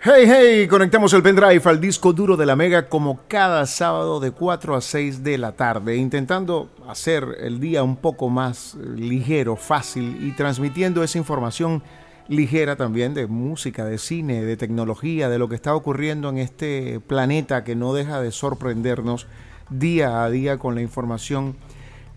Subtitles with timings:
[0.00, 4.30] Hey, hey, conectamos el pendrive al disco duro de la Mega como cada sábado de
[4.30, 10.16] 4 a 6 de la tarde, intentando hacer el día un poco más ligero, fácil
[10.22, 11.82] y transmitiendo esa información
[12.28, 17.00] ligera también de música, de cine, de tecnología, de lo que está ocurriendo en este
[17.00, 19.26] planeta que no deja de sorprendernos
[19.68, 21.56] día a día con la información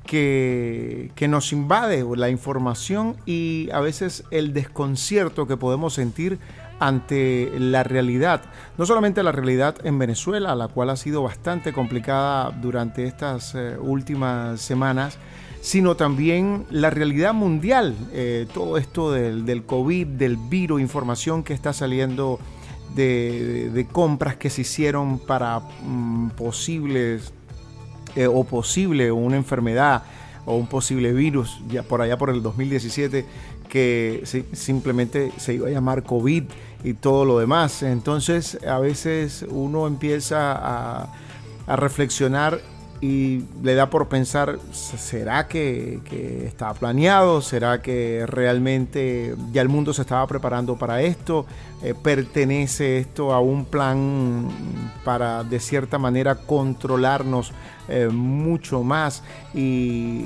[0.06, 6.38] que, que, nos invade, la información y a veces el desconcierto que podemos sentir
[6.82, 8.42] ante la realidad,
[8.80, 13.78] no solamente la realidad en Venezuela, la cual ha sido bastante complicada durante estas eh,
[13.80, 15.20] últimas semanas,
[15.62, 21.72] sino también la realidad mundial, eh, todo esto del, COVID, del virus, información que está
[21.72, 22.40] saliendo
[22.96, 27.32] de, de compras que se hicieron para mm, posibles
[28.16, 30.02] eh, o posible una enfermedad
[30.46, 33.26] o un posible virus ya por allá por el 2017
[33.70, 36.44] que simplemente se iba a llamar COVID
[36.84, 37.84] y todo lo demás.
[37.84, 41.14] Entonces a veces uno empieza a,
[41.68, 42.60] a reflexionar
[43.02, 46.00] y le da por pensar, ¿será que,
[46.46, 47.42] estaba planeado?
[47.42, 51.48] ¿Será que realmente ya el mundo se estaba preparando para esto?
[51.82, 54.48] Eh, ¿Pertenece esto a un plan
[55.04, 57.54] para de cierta manera controlarnos
[57.90, 59.24] eh, mucho más
[59.56, 60.26] y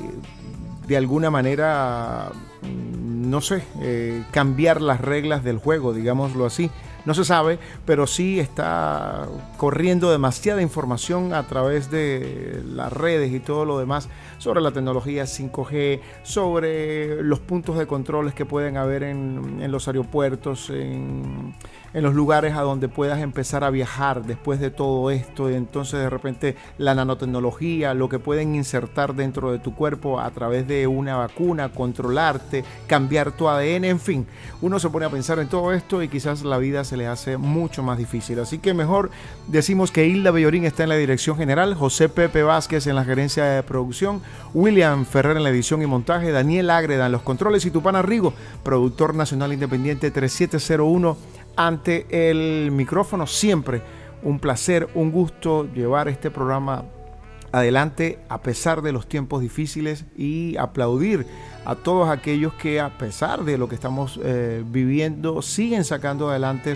[0.85, 2.29] de alguna manera,
[2.65, 6.69] no sé, eh, cambiar las reglas del juego, digámoslo así?
[7.05, 13.39] No se sabe, pero sí está corriendo demasiada información a través de las redes y
[13.39, 19.03] todo lo demás sobre la tecnología 5G, sobre los puntos de controles que pueden haber
[19.03, 21.53] en, los aeropuertos, en,
[21.93, 25.49] en los lugares a donde puedas empezar a viajar después de todo esto.
[25.49, 30.29] Y entonces de repente la nanotecnología, lo que pueden insertar dentro de tu cuerpo a
[30.31, 34.27] través de una vacuna, controlarte, cambiar tu ADN, en fin,
[34.61, 37.37] uno se pone a pensar en todo esto y quizás la vida se le hace
[37.37, 38.39] mucho más difícil.
[38.39, 39.09] Así que mejor
[39.47, 43.45] decimos que Hilda Bellorín está en la dirección general, José Pepe Vázquez en la gerencia
[43.45, 44.21] de producción,
[44.53, 48.33] William Ferrer en la edición y montaje, Daniel Ágreda en los controles y Tupana Rigo,
[48.63, 51.17] productor nacional independiente 3701
[51.55, 53.27] ante el micrófono.
[53.27, 53.81] Siempre
[54.23, 56.83] un placer, un gusto llevar este programa
[57.55, 61.25] adelante a pesar de los tiempos difíciles y aplaudir
[61.63, 66.75] a todos aquellos que a pesar de lo que estamos eh, viviendo siguen sacando adelante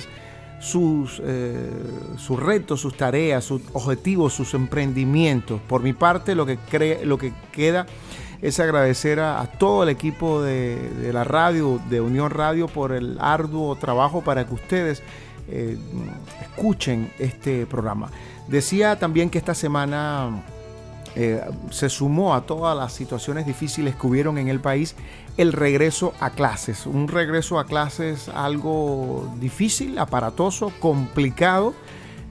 [0.62, 1.70] sus, eh,
[2.18, 5.60] sus retos, sus tareas, sus objetivos, sus emprendimientos.
[5.68, 6.58] Por mi parte, lo que,
[7.04, 7.86] lo que queda
[8.42, 12.94] es agradecer a, a todo el equipo de, de, la radio, de Unión Radio, por
[12.94, 15.04] el arduo trabajo para que ustedes
[15.50, 15.78] eh,
[16.42, 18.10] escuchen este programa.
[18.48, 20.44] Decía también que esta semana
[21.16, 24.96] eh, se sumó a todas las situaciones difíciles que hubieron en el país
[25.38, 26.86] el regreso a clases.
[26.86, 31.74] Un regreso a clases algo difícil, aparatoso, complicado.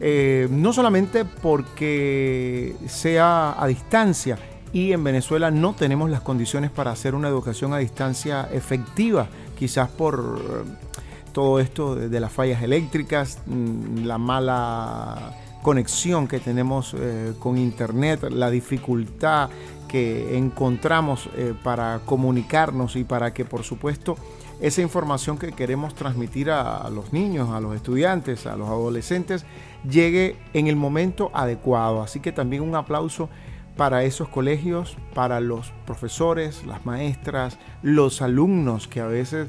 [0.00, 4.38] Eh, no solamente porque sea a distancia,
[4.72, 9.28] y en Venezuela no tenemos las condiciones para hacer una educación a distancia efectiva,
[9.58, 10.88] quizás por eh,
[11.32, 15.34] todo esto de, las fallas eléctricas, mm, la mala
[15.68, 19.50] conexión que tenemos eh, con internet, la dificultad
[19.86, 24.16] que encontramos eh, para comunicarnos y para que por supuesto
[24.62, 29.44] esa información que queremos transmitir a, a, los niños, a los estudiantes, a los adolescentes,
[29.86, 32.00] llegue en el momento adecuado.
[32.00, 33.28] Así que también un aplauso
[33.76, 39.48] para esos colegios, para los profesores, las maestras, los alumnos, que a veces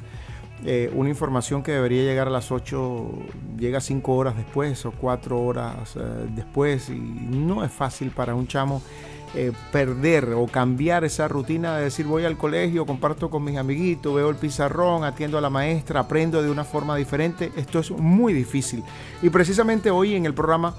[0.65, 3.11] eh, una información que debería llegar a las 8
[3.57, 5.99] llega 5 horas después o 4 horas eh,
[6.35, 8.81] después y no es fácil para un chamo
[9.35, 14.13] eh, perder o cambiar esa rutina de decir voy al colegio, comparto con mis amiguitos,
[14.13, 17.53] veo el pizarrón, atiendo a la maestra, aprendo de una forma diferente.
[17.55, 18.83] Esto es muy difícil.
[19.21, 20.73] Y precisamente hoy en el programa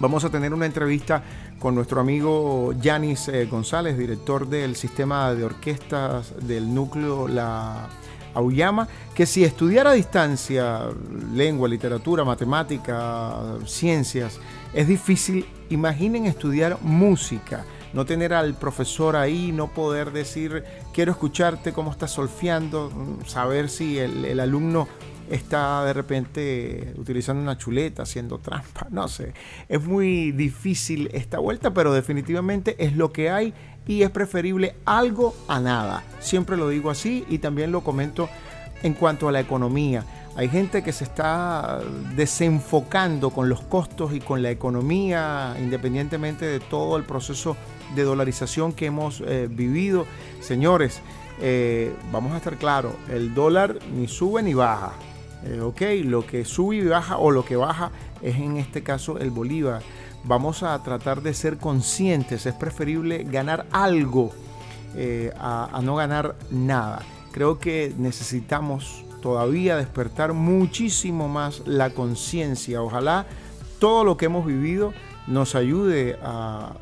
[0.00, 1.22] vamos a tener una entrevista
[1.58, 7.88] con nuestro amigo Yanis González, director del sistema de orquestas del núcleo La
[8.34, 10.88] Auyama, que si estudiara a distancia
[11.32, 14.38] lengua, literatura, matemática, ciencias,
[14.74, 15.46] es difícil.
[15.70, 22.10] Imaginen estudiar música, no tener al profesor ahí, no poder decir, quiero escucharte cómo estás
[22.10, 22.90] solfeando,
[23.26, 24.88] saber si el, el alumno
[25.30, 29.32] está de repente utilizando una chuleta, haciendo trampa, no sé.
[29.68, 33.54] Es muy difícil esta vuelta, pero definitivamente es lo que hay
[33.86, 36.04] y es preferible algo a nada.
[36.20, 38.28] Siempre lo digo así y también lo comento
[38.82, 40.04] en cuanto a la economía.
[40.34, 41.80] Hay gente que se está
[42.16, 47.56] desenfocando con los costos y con la economía, independientemente de todo el proceso
[47.94, 50.06] de dolarización que hemos eh, vivido.
[50.40, 51.00] Señores,
[51.40, 54.94] eh, vamos a estar claros, el dólar ni sube ni baja
[55.44, 57.90] Eh, ok, lo que sube y baja o lo que baja
[58.20, 59.82] es en este caso el Bolívar.
[60.24, 64.30] Vamos a tratar de ser conscientes, es preferible ganar algo
[64.94, 67.02] eh, a, no ganar nada.
[67.32, 72.82] Creo que necesitamos todavía despertar muchísimo más la conciencia.
[72.82, 73.26] Ojalá
[73.80, 74.92] todo lo que hemos vivido
[75.26, 76.76] nos ayude a,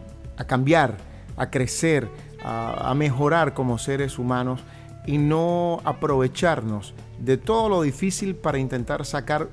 [0.47, 0.99] cambiar,
[1.37, 2.09] a crecer,
[2.43, 4.61] a mejorar como seres humanos
[5.07, 9.49] y no aprovecharnos de todo lo difícil para intentar sacar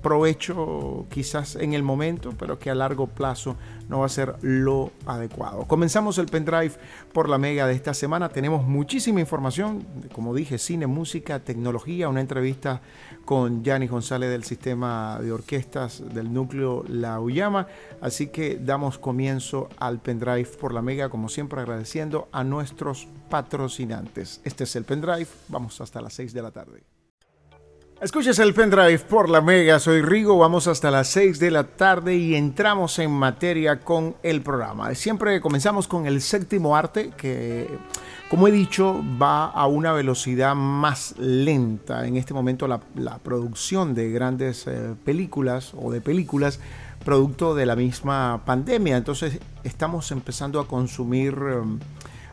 [0.00, 3.56] provecho quizás en el momento, pero que a largo plazo
[3.88, 5.66] no va a ser lo adecuado.
[5.66, 6.72] Comenzamos el pendrive
[7.12, 8.28] por la mega de esta semana.
[8.28, 12.80] Tenemos muchísima información, como dije, cine, música, tecnología, una entrevista
[13.24, 17.66] con Yanni González del sistema de orquestas del núcleo La Uyama.
[18.00, 24.40] Así que damos comienzo al pendrive por la mega, como siempre agradeciendo a nuestros patrocinantes.
[24.44, 26.91] Este es el pendrive, vamos hasta las 6 de la tarde.
[28.02, 32.16] Escuches el pendrive por la Mega, soy Rigo, vamos hasta las 6 de la tarde
[32.16, 34.92] y entramos en materia con el programa.
[34.96, 37.68] Siempre comenzamos con el séptimo arte que,
[38.28, 42.04] como he dicho, va a una velocidad más lenta.
[42.04, 42.80] En este momento la,
[43.22, 46.58] producción de grandes eh, películas o de películas
[47.04, 48.96] producto de la misma pandemia.
[48.96, 51.34] Entonces estamos empezando a consumir...
[51.34, 51.78] Em,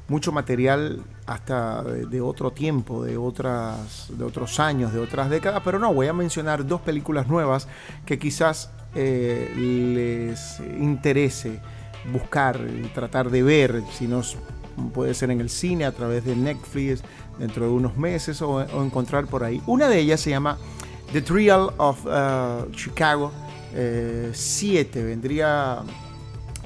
[0.10, 5.78] mucho material hasta de, otro tiempo, de, otras, de otros años, de otras décadas, pero
[5.78, 7.68] no, voy a mencionar dos películas nuevas
[8.04, 11.60] que quizás eh, les interese
[12.12, 12.60] buscar
[12.96, 14.22] tratar de ver, si no
[14.92, 17.04] puede ser en el cine, a través de Netflix,
[17.38, 19.62] dentro de unos meses o, encontrar por ahí.
[19.68, 20.58] Una de ellas se llama
[21.14, 23.32] The Trial of uh, Chicago
[23.72, 25.84] 7, eh, vendría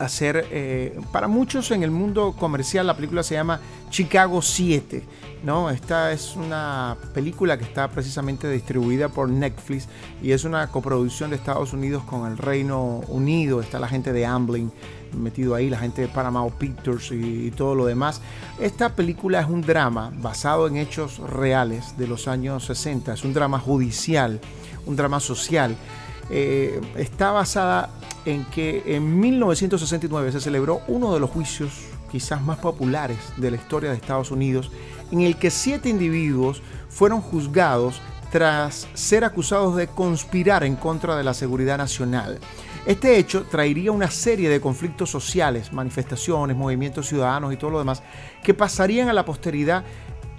[0.03, 3.59] hacer, eh, para muchos en el mundo comercial la película se llama
[3.89, 5.03] Chicago 7,
[5.43, 5.69] ¿no?
[5.69, 9.87] Esta es una película que está precisamente distribuida por Netflix
[10.21, 14.25] y es una coproducción de Estados Unidos con el Reino Unido, está la gente de
[14.25, 14.71] Amblin
[15.15, 18.21] metido ahí, la gente de Paramount Pictures y, todo lo demás.
[18.59, 23.33] Esta película es un drama basado en hechos reales de los años 60, es un
[23.33, 24.39] drama judicial,
[24.85, 25.75] un drama social.
[26.29, 27.89] Eh, está basada
[28.25, 31.71] en que en 1969 se celebró uno de los juicios
[32.11, 34.71] quizás más populares de la historia de Estados Unidos,
[35.11, 41.23] en el que siete individuos fueron juzgados tras ser acusados de conspirar en contra de
[41.23, 42.39] la seguridad nacional.
[42.85, 48.03] Este hecho traería una serie de conflictos sociales, manifestaciones, movimientos ciudadanos y todo lo demás,
[48.43, 49.83] que pasarían a la posteridad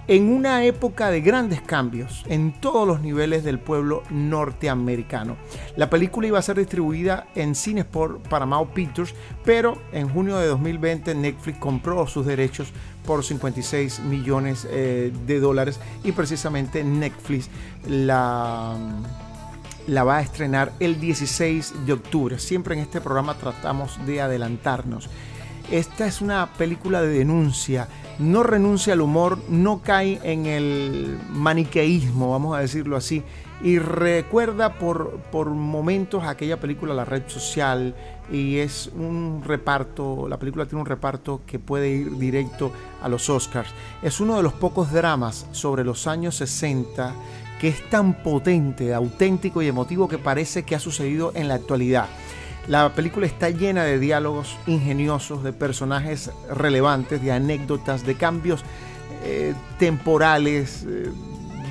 [0.07, 5.37] en una época de grandes cambios en todos los niveles del pueblo norteamericano.
[5.75, 10.47] La película iba a ser distribuida en cines por Paramount Pictures, pero en junio de
[10.47, 12.71] 2020 Netflix compró sus derechos
[13.05, 17.49] por 56 millones eh, de dólares y precisamente Netflix
[17.87, 18.75] la
[19.87, 22.39] la va a estrenar el 16 de octubre.
[22.39, 25.09] Siempre en este programa tratamos de adelantarnos.
[25.71, 27.87] Esta es una película de denuncia
[28.19, 33.23] no renuncia al humor, no cae en el maniqueísmo, vamos a decirlo así,
[33.61, 37.95] y recuerda por, por momentos aquella película La Red Social
[38.31, 42.71] y es un reparto, la película tiene un reparto que puede ir directo
[43.01, 43.69] a los Oscars.
[44.01, 47.13] Es uno de los pocos dramas sobre los años 60
[47.59, 52.07] que es tan potente, auténtico y emotivo que parece que ha sucedido en la actualidad.
[52.67, 58.63] La película está llena de diálogos ingeniosos, de personajes relevantes, de anécdotas, de cambios
[59.23, 61.11] eh, temporales, eh,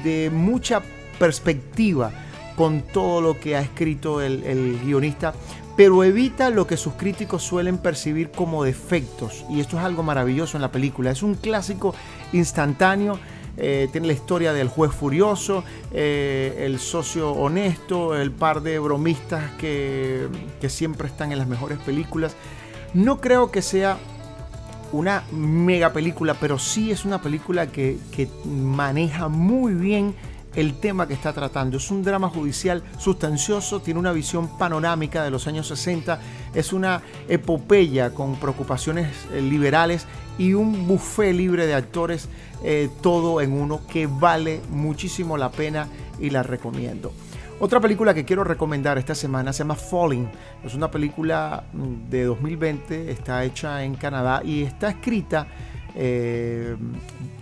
[0.05, 0.83] de mucha
[1.19, 2.13] perspectiva
[2.57, 5.35] con todo lo que ha escrito el, el guionista,
[5.77, 9.45] pero evita lo que sus críticos suelen percibir como defectos.
[9.51, 11.11] Y esto es algo maravilloso en la película.
[11.11, 11.93] Es un clásico
[12.33, 13.19] instantáneo
[13.57, 19.53] eh, tiene la historia del juez furioso, eh, el socio honesto, el par de bromistas
[19.59, 20.29] que,
[20.69, 22.35] siempre están en las mejores películas.
[22.95, 23.99] No creo que sea
[24.93, 27.99] una mega película, pero sí es una película que,
[28.45, 30.15] maneja muy bien
[30.57, 31.77] el tema que está tratando.
[31.77, 36.19] Es un drama judicial sustancioso, tiene una visión panorámica de los años 60,
[36.55, 40.07] es una epopeya con preocupaciones eh, liberales
[40.39, 42.29] y un buffet libre de actores,
[42.65, 45.87] eh, todo en uno que vale muchísimo la pena
[46.19, 47.13] y la recomiendo.
[47.61, 50.29] Otra película que quiero recomendar esta semana se llama Falling.
[50.65, 55.47] Es una película mm, de 2020, está hecha en Canadá y está escrita,
[55.95, 56.75] eh,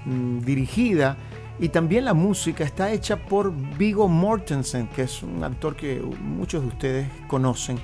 [0.04, 1.16] mm, dirigida
[1.58, 6.62] y también la música está hecha por Vigo Mortensen, que es un actor que muchos
[6.62, 7.78] de ustedes conocen.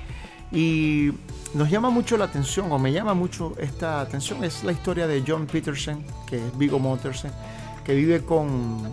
[0.51, 1.11] Y
[1.53, 5.23] nos llama mucho la atención, o me llama mucho esta atención, es la historia de
[5.25, 7.31] John Peterson, que es Vigo Mortensen,
[7.83, 8.91] que vive con,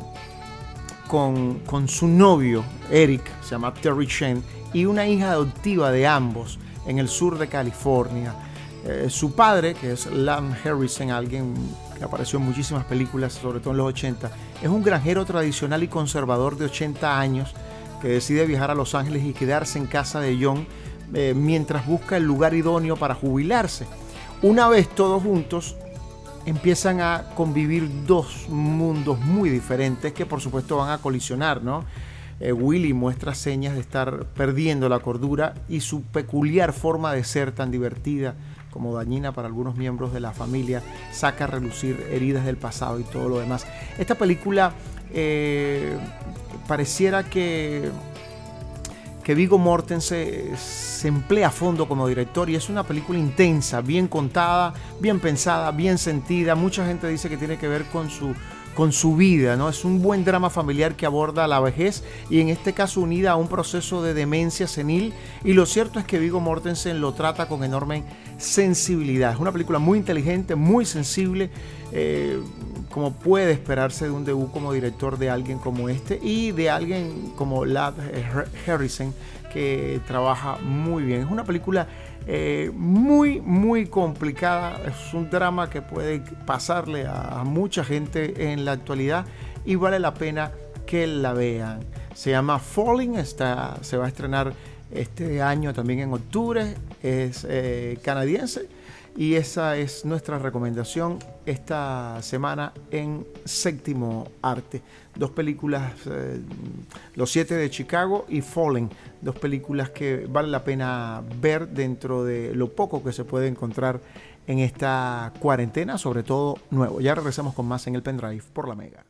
[1.07, 6.59] con, con su novio, Eric, se llama Terry Chen, y una hija adoptiva de ambos
[6.87, 8.35] en el sur de California.
[8.85, 11.55] Eh, su padre, que es Lam Harrison, alguien
[11.99, 14.31] que apareció en muchísimas películas, sobre todo en los 80,
[14.63, 17.53] es un granjero tradicional y conservador de 80 años
[18.01, 20.67] que decide viajar a Los Ángeles y quedarse en casa de John
[21.15, 23.87] eh, mientras busca el lugar idóneo para jubilarse.
[24.43, 25.77] Una vez todos juntos,
[26.47, 31.85] empiezan a convivir dos mundos muy diferentes que por supuesto van a colisionar, ¿no?
[32.39, 37.53] Eh, Willy muestra señas de estar perdiendo la cordura y su peculiar forma de ser
[37.53, 38.35] tan divertida
[38.71, 43.05] como dañina para algunos miembros de la familia saca a relucir heridas del pasado y
[43.05, 43.67] todo lo demás.
[43.99, 44.75] Esta película
[45.15, 45.97] eh,
[46.69, 47.91] pareciera que
[49.27, 54.07] que Vigo Mortensen se, emplea a fondo como director y es una película intensa, bien
[54.07, 56.55] contada, bien pensada, bien sentida.
[56.55, 58.37] Mucha gente dice que tiene que ver con su
[58.77, 59.71] con su vida, ¿no?
[59.71, 63.37] Es un buen drama familiar que aborda la vejez y en este caso unida a
[63.37, 67.65] un proceso de demencia senil y lo cierto es que Vigo Mortensen lo trata con
[67.65, 68.05] enorme
[68.37, 69.33] sensibilidad.
[69.33, 71.51] Es una película muy inteligente, muy sensible,
[71.91, 72.39] eh,
[72.91, 77.33] como puede esperarse de un debut como director de alguien como este y de alguien
[77.35, 77.95] como Lad
[78.67, 79.15] Harrison
[79.55, 81.23] que trabaja muy bien.
[81.23, 81.89] Es una película
[82.27, 84.81] eh, muy, muy complicada.
[84.87, 89.27] Es un drama que puede pasarle a, mucha gente en la actualidad
[89.65, 90.51] y vale la pena
[90.87, 91.81] que la vean.
[92.15, 94.53] Se llama Falling, está, se va a estrenar
[94.91, 96.75] este año también en octubre.
[97.03, 98.69] Es eh, canadiense
[99.17, 104.83] y esa es nuestra recomendación esta semana en Séptimo Arte.
[105.15, 106.41] Dos películas, eh,
[107.15, 108.91] Los Siete de Chicago y Falling,
[109.23, 114.01] dos películas que vale la pena ver dentro de lo poco que se puede encontrar
[114.47, 117.01] en esta cuarentena, sobre todo nuevo.
[117.01, 119.05] Ya regresamos con más en el pendrive por la Mega.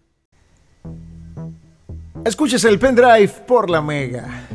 [2.24, 4.48] Escuches el pendrive por la Mega.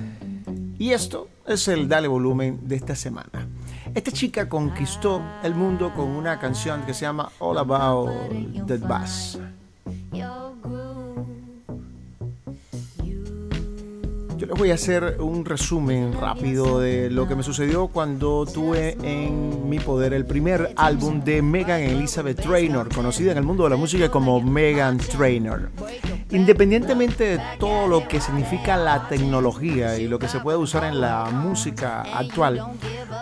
[0.79, 3.47] Y esto es el Dale Volumen de esta semana.
[3.93, 8.09] Esta chica conquistó el mundo con una canción que se llama All About
[8.65, 9.37] the Bass.
[14.37, 18.97] Yo les voy a hacer un resumen rápido de lo que me sucedió cuando tuve
[19.03, 23.71] en mi poder el primer álbum de Megan Elizabeth Trainor, conocida en el mundo de
[23.71, 25.69] la música como Megan Trainor.
[26.31, 31.01] Independientemente de todo lo que significa la tecnología y lo que se puede usar en
[31.01, 32.73] la música actual,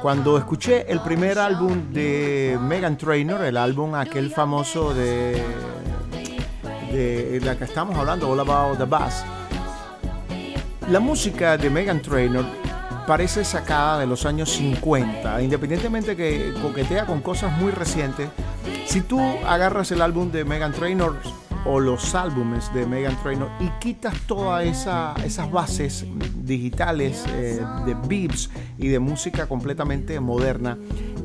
[0.02, 5.42] cuando escuché el primer álbum de Megan Trainor, el álbum aquel famoso de,
[6.92, 9.26] de la que estamos hablando, All About the Bass,
[10.90, 12.46] la música de Megan Trainor
[13.08, 18.30] parece sacada de los años 50, independientemente que coquetea con cosas muy recientes.
[18.86, 21.16] Si tú agarras el álbum de Megan Trainor
[21.66, 26.06] o los álbumes de Megan Trainor y quitas todas esa, esas bases
[26.44, 30.78] digitales eh, de beats y de música completamente moderna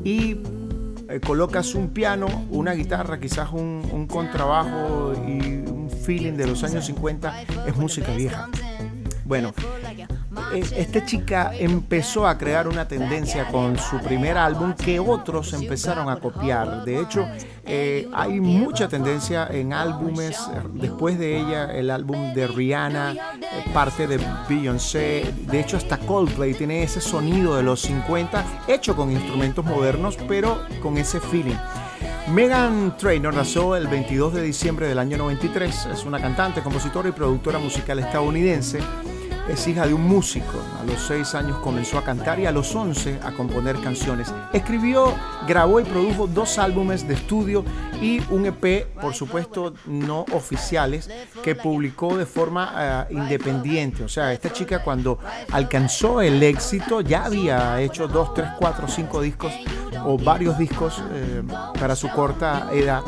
[0.03, 0.37] y
[1.07, 6.63] eh, colocas un piano, una guitarra, quizás un, un contrabajo y un feeling de los
[6.63, 8.49] años 50, es música vieja.
[9.25, 9.53] Bueno,
[10.53, 16.09] eh, esta chica empezó a crear una tendencia con su primer álbum que otros empezaron
[16.09, 16.85] a copiar.
[16.85, 17.27] De hecho,
[17.65, 20.37] eh, hay mucha tendencia en álbumes.
[20.73, 25.33] Después de ella, el álbum de Rihanna, eh, parte de Beyoncé.
[25.47, 30.59] De hecho, hasta Coldplay tiene ese sonido de los 50, hecho con instrumentos modernos, pero
[30.83, 31.57] con ese feeling.
[32.27, 35.87] Megan Trainor nació el 22 de diciembre del año 93.
[35.93, 38.79] Es una cantante, compositora y productora musical estadounidense
[39.47, 40.59] es hija de un músico.
[40.79, 44.33] A los 6 años comenzó a cantar y a los 11 a componer canciones.
[44.53, 45.13] Escribió,
[45.47, 47.63] grabó y produjo dos álbumes de estudio
[48.01, 51.09] y un EP, por supuesto, no oficiales,
[51.43, 54.03] que publicó de forma eh, independiente.
[54.03, 55.19] O sea, esta chica cuando
[55.51, 59.53] alcanzó el éxito ya había hecho 2, 3, 4, 5 discos
[60.05, 61.43] o varios discos eh,
[61.79, 63.01] para su corta edad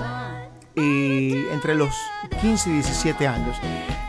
[0.75, 1.93] y entre los
[2.41, 3.57] 15 y 17 años.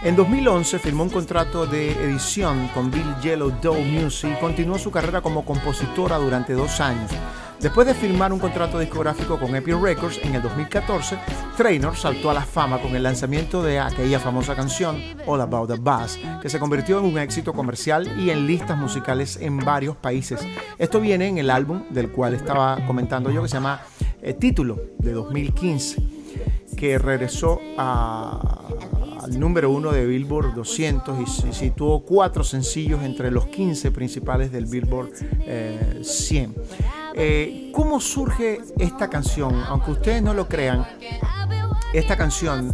[0.02, 4.90] En 2011 firmó un contrato de edición con Bill Yellow Dove Music y continuó su
[4.90, 7.10] carrera como compositora durante dos años.
[7.60, 11.18] Después de firmar un contrato discográfico con Epic Records en el 2014,
[11.56, 15.76] Trainor saltó a la fama con el lanzamiento de aquella famosa canción All About the
[15.80, 20.40] Bass, que se convirtió en un éxito comercial y en listas musicales en varios países.
[20.78, 23.80] Esto viene en el álbum del cual estaba comentando yo que se llama
[24.22, 26.00] eh, Título de 2015,
[26.76, 28.68] que regresó a
[29.36, 31.18] número uno de Billboard 200
[31.48, 35.10] y situó cuatro sencillos entre los 15 principales del Billboard
[36.02, 36.50] 100.
[36.50, 36.54] Eh,
[37.14, 39.62] eh, ¿Cómo surge esta canción?
[39.66, 40.86] Aunque ustedes no lo crean,
[41.92, 42.72] esta canción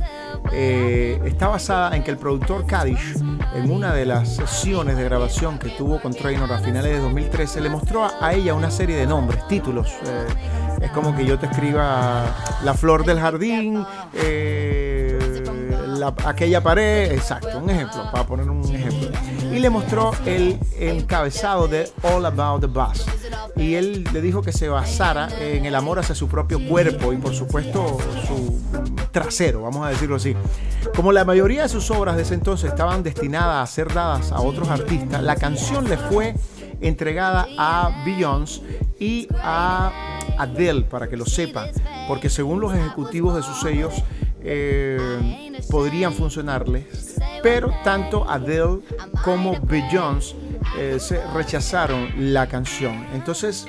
[0.53, 3.17] eh, está basada en que el productor Kadish,
[3.55, 7.61] en una de las sesiones de grabación que tuvo con Trainor a finales de 2013,
[7.61, 9.89] le mostró a ella una serie de nombres, títulos.
[10.05, 10.27] Eh,
[10.83, 14.94] es como que yo te escriba La flor del jardín, eh,
[16.03, 19.11] aquella pared, exacto, un ejemplo, para poner un ejemplo.
[19.53, 23.07] Y le mostró el encabezado de All About the Bus.
[23.57, 27.17] Y él le dijo que se basara en el amor hacia su propio cuerpo y
[27.17, 28.61] por supuesto su
[29.13, 30.35] trasero, vamos a decirlo así.
[30.97, 34.41] Como la mayoría de sus obras de ese entonces estaban destinadas a ser dadas a
[34.41, 36.35] otros artistas, la canción le fue
[36.81, 38.61] entregada a Beyoncé
[38.99, 41.69] y a Adele, para que lo sepan,
[42.09, 43.95] porque según los ejecutivos de sus sellos,
[44.45, 48.81] eh, podrían funcionarles, pero tanto Adele
[49.23, 50.37] como Beyoncé
[50.79, 53.07] eh, se rechazaron la canción.
[53.15, 53.67] Entonces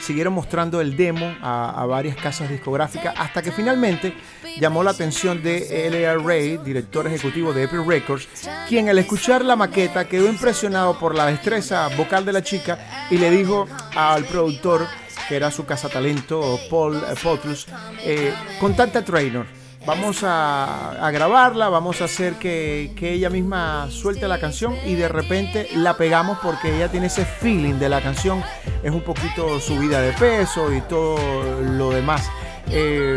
[0.00, 4.14] siguieron mostrando el demo a, varias casas discográficas hasta que finalmente
[4.58, 6.16] llamó la atención de L.A.
[6.16, 8.28] Ray, director ejecutivo de Epic Records,
[8.68, 13.18] quien al escuchar la maqueta quedó impresionado por la destreza vocal de la chica y
[13.18, 14.86] le dijo al productor,
[15.28, 17.66] que era su cazatalento Paul Potrus,
[18.02, 24.38] eh, con tanta trainer vamos a, grabarla, vamos a hacer que, ella misma suelte la
[24.38, 28.42] canción y de repente la pegamos porque ella tiene ese feeling de la canción,
[28.82, 32.28] es un poquito subida de peso y todo lo demás.
[32.70, 33.16] Eh,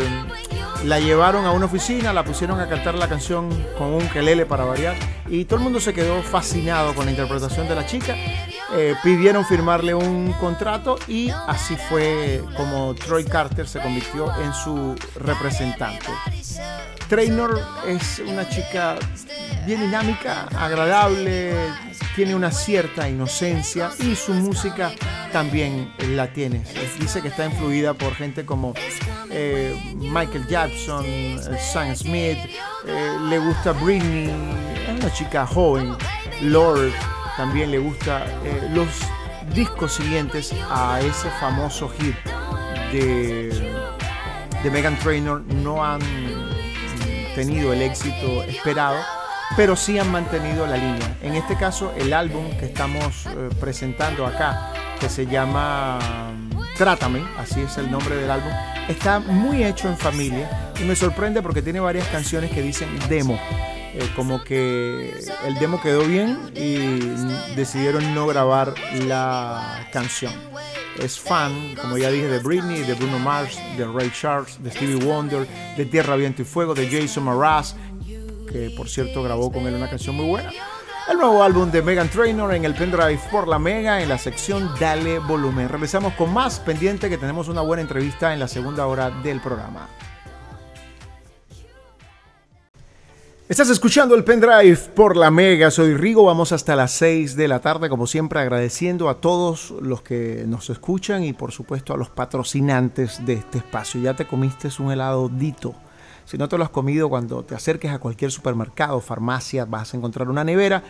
[0.84, 4.64] la llevaron a una oficina, la pusieron a cantar la canción con un kelele para
[4.64, 4.94] variar
[5.28, 8.14] y todo el mundo se quedó fascinado con la interpretación de la chica.
[8.76, 14.94] Eh, pidieron firmarle un contrato y así fue como Troy Carter se convirtió en su
[15.16, 16.06] representante.
[17.08, 18.96] Trainor es una chica
[19.66, 21.54] bien dinámica, agradable,
[22.14, 24.92] tiene una cierta inocencia y su música
[25.32, 26.62] también la tiene.
[26.98, 28.74] Dice que está influida por gente como
[29.36, 32.38] eh, Michael Jackson, eh, Sam Smith,
[32.86, 34.30] eh, le gusta Britney,
[34.86, 35.96] es una chica joven,
[36.40, 36.92] Lord
[37.36, 38.24] también le gusta
[38.72, 38.88] los
[39.52, 42.14] discos siguientes a ese famoso hit
[42.92, 46.00] de, Megan Trainor no han
[47.34, 48.98] tenido el éxito esperado,
[49.56, 51.16] pero sí han mantenido la línea.
[51.22, 53.26] En este caso, el álbum que estamos
[53.58, 55.98] presentando acá, que se llama
[56.78, 58.52] Trátame, así es el nombre del álbum,
[58.88, 63.38] está muy hecho en familia y me sorprende porque tiene varias canciones que dicen demo.
[63.96, 65.14] Eh, como que
[65.46, 66.98] el demo quedó bien y
[67.54, 68.74] decidieron no grabar
[69.06, 70.32] la canción
[70.98, 75.04] es fan, como ya dije, de Britney, de Bruno Mars, de Ray Charles, de Stevie
[75.04, 77.74] Wonder, de Tierra, Viento y Fuego, de Jason Mraz,
[78.50, 80.52] que por cierto grabó con él una canción muy buena.
[81.06, 84.70] El nuevo álbum de Megan Trainor en el pendrive por la Mega en la sección
[84.80, 85.68] Dale Volumen.
[85.68, 89.86] Regresamos con más pendiente que tenemos una buena entrevista en la segunda hora del programa.
[93.46, 97.60] Estás escuchando el pendrive por la Mega, soy Rigo, vamos hasta las 6 de la
[97.60, 102.08] tarde, como siempre agradeciendo a todos los que nos escuchan y por supuesto a los
[102.08, 104.00] patrocinantes de este espacio.
[104.00, 105.74] Ya te comiste un helado Dito.
[106.24, 109.96] Si no te lo has comido, cuando te acerques a cualquier supermercado, farmacia, vas a
[109.96, 110.82] encontrar una nevera.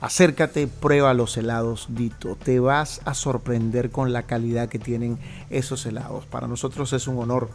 [0.00, 2.36] Acércate, prueba los helados Dito.
[2.36, 5.18] Te vas a sorprender con la calidad que tienen
[5.50, 6.26] esos helados.
[6.26, 7.48] Para nosotros es un honor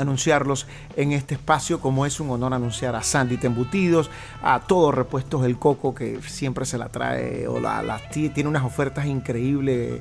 [0.00, 4.10] anunciarlos en este espacio, como es un honor anunciar a Sandy Tembutidos,
[4.42, 9.06] a todos repuestos del coco que siempre se la trae o la, tiene unas ofertas
[9.06, 10.00] increíbles,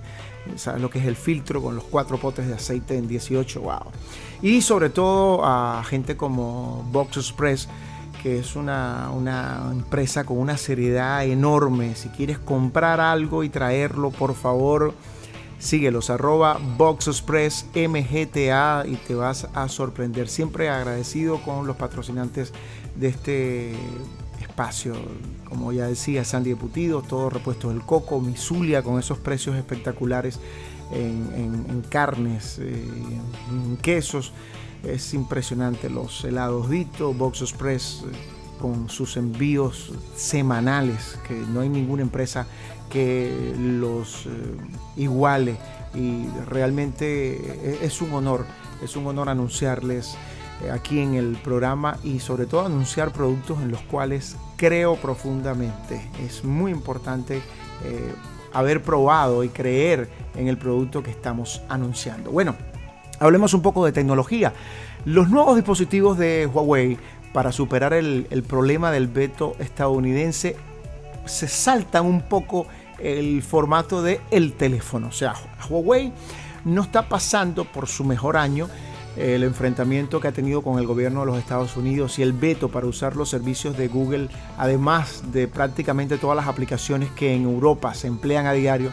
[0.79, 3.91] lo que es el filtro con los cuatro potes de aceite en 18, wow.
[4.41, 7.67] Y sobre todo a gente como Box Express
[8.21, 9.09] que es una,
[9.71, 11.95] empresa con una seriedad enorme.
[11.95, 14.93] Si quieres comprar algo y traerlo, por favor,
[15.59, 20.29] Síguelos, arroba Express MGTA y te vas a sorprender.
[20.29, 22.53] Siempre agradecido con los patrocinantes
[22.95, 23.73] de este
[24.39, 24.95] espacio.
[25.49, 30.39] Como ya decía, Sandy Putido, todos repuestos del coco, Misulia con esos precios espectaculares
[30.91, 32.85] en, carnes, eh,
[33.51, 34.31] en quesos.
[34.83, 38.11] Es impresionante los helados Dito, Box Express eh,
[38.61, 42.47] con sus envíos semanales, que no hay ninguna empresa
[42.89, 44.29] que los eh,
[44.97, 45.55] iguale
[45.93, 48.45] y realmente es un honor,
[48.83, 50.17] es un honor anunciarles
[50.61, 56.01] eh, aquí en el programa y sobre todo anunciar productos en los cuales creo profundamente.
[56.25, 58.13] Es muy importante eh,
[58.51, 62.31] haber probado y creer en el producto que estamos anunciando.
[62.31, 62.55] Bueno,
[63.19, 64.53] hablemos un poco de tecnología.
[65.05, 66.97] Los nuevos dispositivos de Huawei
[67.31, 70.57] para superar el problema del veto estadounidense
[71.25, 72.65] se saltan un poco
[73.01, 75.07] el formato de el teléfono.
[75.07, 75.33] O sea,
[75.69, 76.11] Huawei
[76.65, 78.69] no está pasando por su mejor año
[79.17, 82.69] el enfrentamiento que ha tenido con el gobierno de los Estados Unidos y el veto
[82.69, 87.93] para usar los servicios de Google, además de prácticamente todas las aplicaciones que en Europa
[87.93, 88.91] se emplean a diario,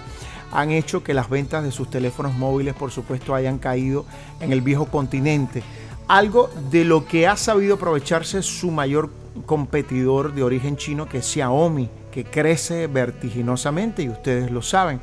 [0.53, 4.05] han hecho que las ventas de sus teléfonos móviles, por supuesto, hayan caído
[4.41, 5.63] en el viejo continente.
[6.09, 9.11] Algo de lo que ha sabido aprovecharse su mayor
[9.45, 15.01] competidor de origen chino, que es Xiaomi, que crece vertiginosamente y ustedes lo saben.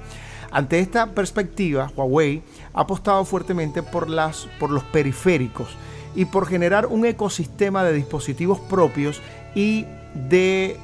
[0.49, 2.41] Ante esta perspectiva, Huawei
[2.73, 5.69] ha apostado fuertemente por, las, por los periféricos
[6.15, 9.21] y por generar un ecosistema de dispositivos propios
[9.53, 10.77] y de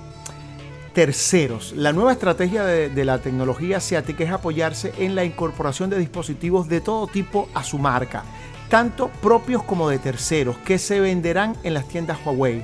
[0.93, 1.73] terceros.
[1.75, 6.69] La nueva estrategia de, de, la tecnología asiática es apoyarse en la incorporación de dispositivos
[6.69, 8.23] de todo tipo a su marca,
[8.69, 12.63] tanto propios como de terceros, que se venderán en las tiendas Huawei.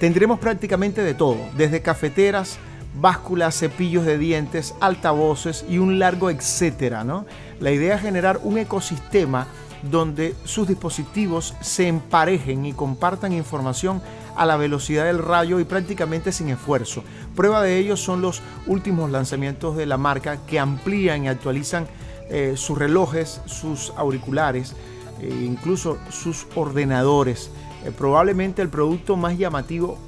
[0.00, 2.58] Tendremos prácticamente de todo, desde cafeteras,
[3.00, 7.04] básculas, cepillos de dientes, altavoces y un largo etcétera.
[7.04, 7.26] ¿no?
[7.60, 9.46] La idea es generar un ecosistema
[9.82, 14.02] donde sus dispositivos se emparejen y compartan información
[14.36, 17.02] a la velocidad del rayo y prácticamente sin esfuerzo.
[17.34, 21.86] Prueba de ello son los últimos lanzamientos de la marca que amplían y actualizan
[22.28, 24.74] eh, sus relojes, sus auriculares,
[25.20, 27.50] e incluso sus ordenadores.
[27.84, 29.98] Eh, probablemente el producto más llamativo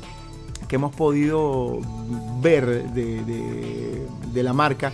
[0.68, 1.81] que hemos podido
[2.40, 4.92] ver de, la marca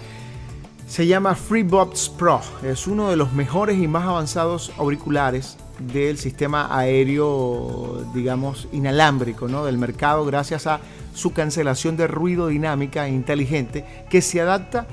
[0.87, 2.41] se llama FreeBuds Pro.
[2.63, 9.67] Es uno de los mejores y más avanzados auriculares del sistema aéreo, digamos, inalámbrico ¿no?
[9.67, 10.81] del mercado gracias a
[11.13, 14.87] su cancelación de ruido dinámica e inteligente que se adapta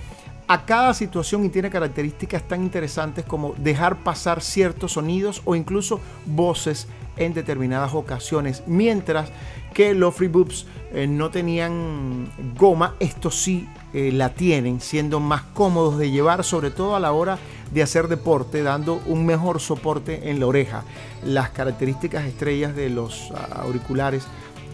[0.52, 6.02] a cada situación y tiene características tan interesantes como dejar pasar ciertos sonidos o incluso
[6.26, 9.30] voces en determinadas ocasiones, mientras
[9.74, 15.98] que los FreeBoops eh, no tenían goma, estos sí eh, la tienen, siendo más cómodos
[15.98, 17.40] de llevar, sobre todo a la hora
[17.72, 20.84] de hacer deporte, dando un mejor soporte en la oreja.
[21.24, 24.26] Las características estrellas de los ah, auriculares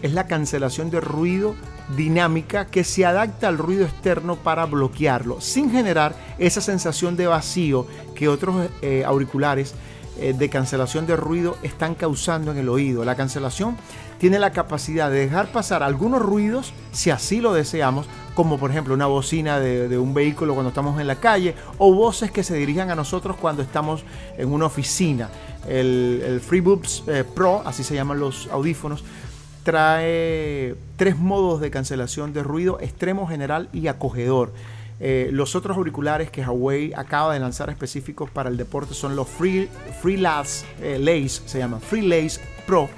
[0.02, 1.54] es la cancelación de ruido
[1.96, 7.86] dinámica que se adapta al ruido externo para bloquearlo, sin generar esa sensación de vacío
[8.14, 9.74] que otros eh, auriculares
[10.20, 13.04] eh, de cancelación de ruido están causando en el oído.
[13.04, 13.76] La cancelación
[14.18, 18.94] tiene la capacidad de dejar pasar algunos ruidos si así lo deseamos, como por ejemplo
[18.94, 22.90] una bocina de, un vehículo cuando estamos en la calle o voces que se dirijan
[22.90, 24.02] a nosotros cuando estamos
[24.36, 25.28] en una oficina.
[25.68, 26.42] El, el
[27.06, 29.04] eh, Pro, así se llaman los audífonos,
[29.68, 34.50] trae tres modos de cancelación de ruido, extremo, general y acogedor.
[34.98, 39.28] Eh, los otros auriculares que Huawei acaba de lanzar específicos para el deporte son los
[39.28, 39.68] Free,
[40.00, 42.30] Free eh, Lace, se llaman Free
[42.66, 42.88] Pro.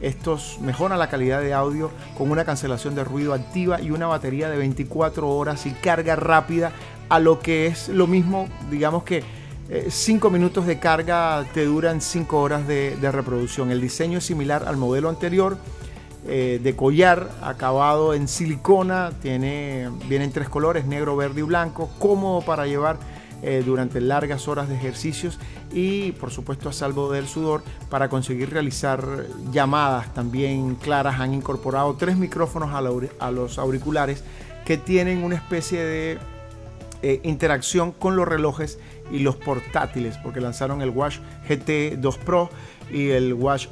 [0.00, 4.50] Estos mejoran la calidad de audio con una cancelación de ruido activa y una batería
[4.50, 6.72] de 24 horas y carga rápida,
[7.08, 9.22] a lo que es lo mismo, digamos que
[9.88, 13.70] 5 eh, minutos de carga te duran 5 horas de reproducción.
[13.70, 15.56] El diseño es similar al modelo anterior
[16.28, 21.88] eh, de collar acabado en silicona, tiene, viene en tres colores, negro, verde y blanco,
[22.00, 22.98] cómodo para llevar
[23.42, 25.38] eh, durante largas horas de ejercicios
[25.72, 29.06] y por supuesto a salvo del sudor para conseguir realizar
[29.52, 31.20] llamadas también claras.
[31.20, 34.24] Han incorporado tres micrófonos a, los auriculares
[34.64, 36.18] que tienen una especie de
[37.02, 38.80] eh, interacción con los relojes
[39.12, 42.50] y los portátiles porque lanzaron el Watch GT 2 Pro
[42.90, 43.68] y el Watch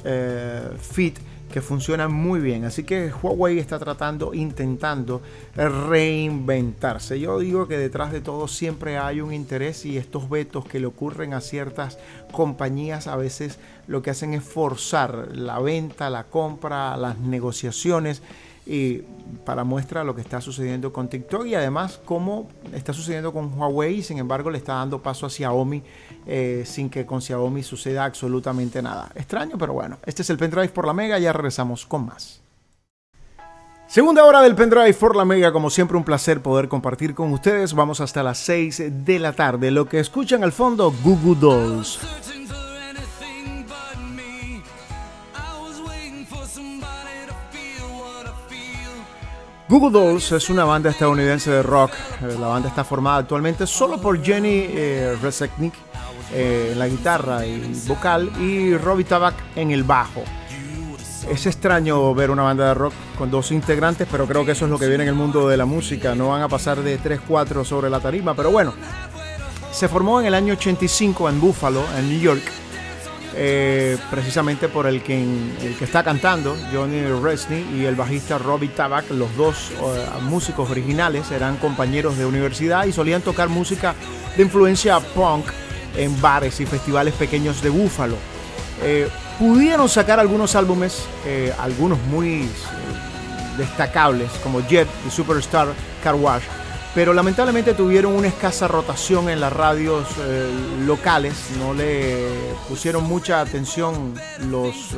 [0.79, 1.17] Fit
[1.51, 2.65] que funcionan muy bien.
[2.65, 5.21] Así que Huawei está tratando, intentando
[5.55, 7.19] reinventarse.
[7.19, 10.85] Yo digo que detrás de todo siempre hay un interés y estos vetos que le
[10.85, 11.97] ocurren a ciertas
[12.31, 18.21] compañías a veces lo que hacen es forzar la venta, la compra, las negociaciones
[18.65, 19.03] y
[19.43, 24.01] para muestra lo que está sucediendo con TikTok y además cómo está sucediendo con Huawei,
[24.01, 25.83] sin embargo le está dando paso a Xiaomi
[26.25, 29.11] eh, sin que con Xiaomi suceda absolutamente nada.
[29.15, 32.41] Extraño, pero bueno, este es el pendrive por la Mega, ya regresamos con más.
[33.87, 37.73] Segunda hora del pendrive por la Mega, como siempre un placer poder compartir con ustedes.
[37.73, 39.69] Vamos hasta las 6 de la tarde.
[39.69, 41.99] Lo que escuchan al fondo, Google Dolls.
[49.67, 51.91] Google Dolls es una banda estadounidense de rock.
[52.21, 55.17] Eh, la banda está formada actualmente solo por Jenny eh,
[56.33, 60.23] eh, en la guitarra y vocal y Robbie Tabak en el bajo.
[61.27, 64.71] Es extraño ver una banda de rock con dos integrantes, pero creo que eso es
[64.71, 66.13] lo que viene en el mundo de la música.
[66.13, 68.71] No van a pasar de 3-4 sobre la tarima, pero bueno.
[69.71, 72.43] Se formó en el año 85 en Buffalo, en New York
[73.37, 78.69] eh, precisamente por el que, el que está cantando, Johnny Resney, y el bajista Robbie
[78.69, 83.93] Tabak, los dos eh, músicos originales, eran compañeros de universidad y solían tocar música
[84.37, 85.45] de influencia punk
[85.97, 88.15] en bares y festivales pequeños de Búfalo.
[88.81, 91.05] Eh, pudieron sacar algunos álbumes,
[91.59, 92.47] algunos muy
[93.57, 95.67] destacables, como Jet y Superstar
[96.01, 96.43] Car Wash,
[96.95, 100.07] pero lamentablemente tuvieron una escasa rotación en las radios
[100.85, 102.25] locales, no le
[102.69, 104.15] pusieron mucha atención
[104.49, 104.95] los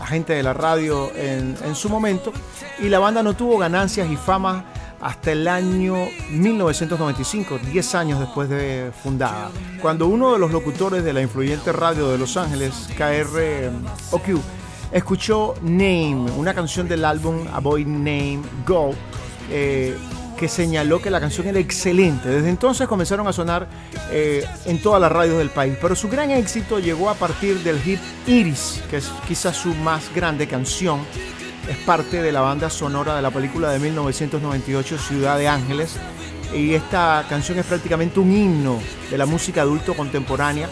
[0.00, 2.32] agentes de la radio en, su momento,
[2.80, 4.64] y la banda no tuvo ganancias y fama
[4.98, 9.50] hasta el año 1995, 10 años después de fundada,
[9.82, 14.40] cuando uno de los locutores de la influyente radio de Los Ángeles, KROQ,
[14.90, 18.92] escuchó Name, una canción del álbum A Boy Name Go,
[19.50, 19.94] eh,
[20.38, 22.28] que señaló que la canción era excelente.
[22.28, 23.68] Desde entonces comenzaron a sonar
[24.10, 27.80] eh, en todas las radios del país, pero su gran éxito llegó a partir del
[27.80, 31.00] hit Iris, que es quizás su más grande canción.
[31.68, 35.96] Es parte de la banda sonora de la película de 1998 Ciudad de Ángeles.
[36.54, 38.78] Y esta canción es prácticamente un himno
[39.10, 40.68] de la música adulto contemporánea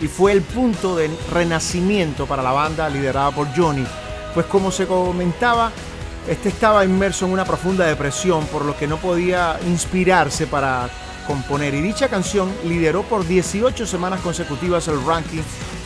[0.00, 3.84] y fue el punto de renacimiento para la banda liderada por Johnny,
[4.34, 5.72] pues como se comentaba,
[6.28, 10.88] este estaba inmerso en una profunda depresión por lo que no podía inspirarse para
[11.26, 15.42] componer y dicha canción lideró por 18 semanas consecutivas el ranking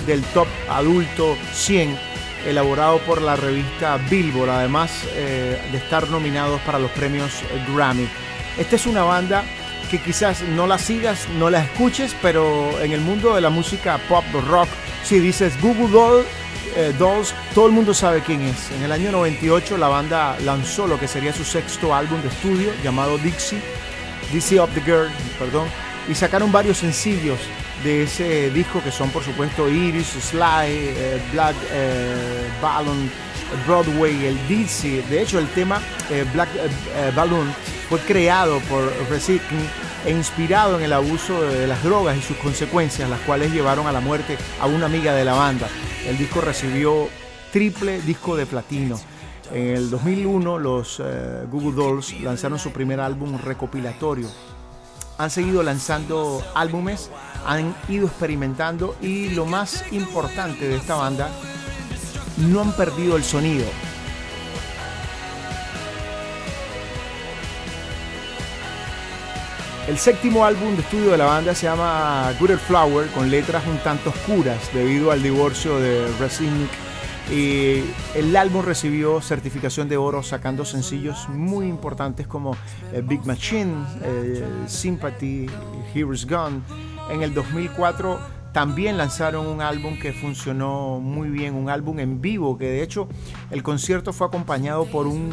[0.06, 1.96] del top adulto 100
[2.46, 7.30] elaborado por la revista Billboard, además eh, de estar nominados para los premios
[7.72, 8.08] Grammy.
[8.58, 9.44] Esta es una banda
[9.90, 13.98] que quizás no la sigas, no la escuches, pero en el mundo de la música
[14.08, 14.68] pop rock,
[15.04, 16.24] si dices Google
[16.76, 18.70] eh, Dolls, todo el mundo sabe quién es.
[18.72, 22.70] En el año 98 la banda lanzó lo que sería su sexto álbum de estudio
[22.82, 23.60] llamado Dixie,
[24.32, 25.68] Dixie of the Girl, perdón,
[26.08, 27.38] y sacaron varios sencillos
[27.82, 33.10] de ese disco que son por supuesto Iris, Sly, eh, Black eh, Balloon,
[33.66, 35.02] Broadway, el Dizzy.
[35.08, 36.48] De hecho el tema eh, Black
[37.14, 37.52] Balloon
[37.88, 39.68] fue creado por Recycling
[40.04, 43.92] e inspirado en el abuso de las drogas y sus consecuencias, las cuales llevaron a
[43.92, 45.68] la muerte a una amiga de la banda.
[46.06, 47.08] El disco recibió
[47.52, 48.98] triple disco de platino.
[49.52, 51.02] En el 2001 los
[51.50, 54.28] Google Dolls lanzaron su primer álbum recopilatorio.
[55.18, 57.10] Han seguido lanzando álbumes
[57.46, 61.28] han ido experimentando y lo más importante de esta banda,
[62.38, 63.64] no han perdido el sonido.
[69.88, 73.78] El séptimo álbum de estudio de la banda se llama Gooder Flower, con letras un
[73.78, 76.70] tanto oscuras debido al divorcio de Resnick.
[77.32, 77.82] Y
[78.14, 82.56] el álbum recibió certificación de oro sacando sencillos muy importantes como
[82.92, 85.46] eh, Big Machine, eh, Sympathy,
[85.92, 86.60] Here's Gone.
[87.10, 88.20] En el 2004
[88.52, 93.08] también lanzaron un álbum que funcionó muy bien, un álbum en vivo, que de hecho
[93.50, 95.30] el concierto fue acompañado por un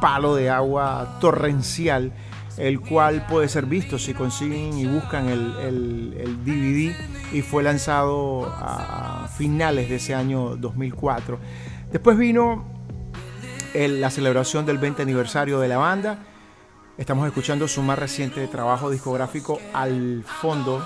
[0.00, 2.12] palo de agua torrencial,
[2.58, 6.94] el cual puede ser visto si consiguen y buscan el, DVD
[7.32, 11.38] y fue lanzado a finales de ese año 2004.
[11.92, 12.66] Después vino
[13.74, 16.18] la celebración del 20 aniversario de la banda
[16.98, 20.84] Estamos escuchando su más reciente trabajo discográfico al fondo.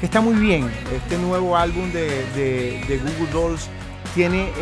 [0.00, 0.68] Que está muy bien.
[0.92, 3.68] Este nuevo álbum de, Google Dolls
[4.14, 4.52] tiene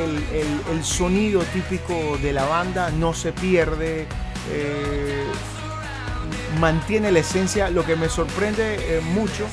[0.71, 4.07] el, sonido típico de la banda, no se pierde.
[4.51, 5.25] Eh,
[6.59, 7.71] mantiene la esencia.
[7.71, 9.47] Lo que me sorprende eh, mucho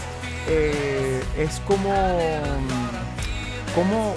[0.47, 1.93] eh, es cómo,
[3.75, 4.15] cómo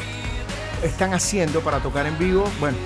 [0.82, 2.44] están haciendo para tocar en vivo.
[2.60, 2.78] Bueno,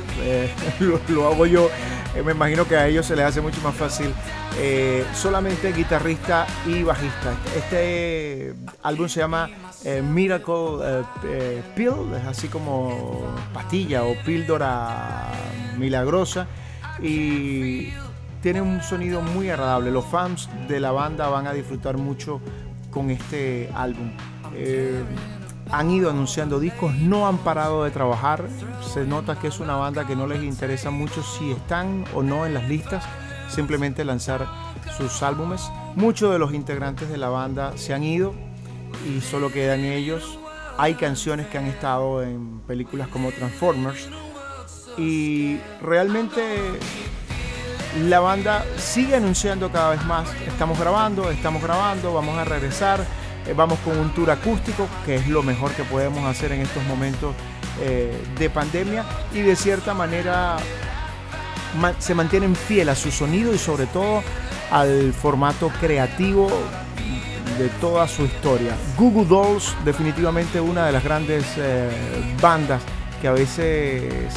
[1.09, 1.71] lo, hago yo.
[2.17, 4.13] Eh, me imagino que a ellos se les hace mucho más fácil.
[4.59, 7.35] Eh, solamente guitarrista y bajista.
[7.55, 9.51] Este álbum se llama
[10.03, 11.05] Miracle
[11.77, 15.31] Pill, es así como pastilla o píldora
[15.79, 16.47] milagrosa.
[17.03, 17.91] Y
[18.43, 19.91] tiene un sonido muy agradable.
[19.91, 22.41] Los fans de la banda van a disfrutar mucho
[22.91, 24.11] con este álbum
[25.71, 28.45] han ido anunciando discos, no han parado de trabajar.
[28.93, 32.47] Se nota que es una banda que no les interesa mucho si están o no
[32.47, 33.05] en las listas,
[33.49, 34.47] simplemente lanzar
[34.97, 35.71] sus álbumes.
[35.95, 38.35] Muchos de los integrantes de la banda se han ido
[39.09, 40.39] y solo quedan ellos.
[40.79, 44.09] Hay canciones que han estado en películas como Transformers
[44.99, 46.59] y realmente
[48.05, 50.29] la banda sigue anunciando cada vez más.
[50.47, 53.01] Estamos grabando, estamos grabando, vamos a regresar
[53.55, 57.35] vamos con un tour acústico, que es lo mejor que podemos hacer en estos momentos
[57.81, 59.05] eh, de pandemia
[59.35, 60.57] y de cierta manera
[61.99, 64.23] se mantienen fiel a su sonido y sobre todo
[64.71, 66.49] al formato creativo
[67.59, 68.75] de toda su historia.
[68.97, 71.91] Google Dolls, definitivamente una de las grandes eh,
[72.41, 72.83] bandas
[73.21, 74.33] que a veces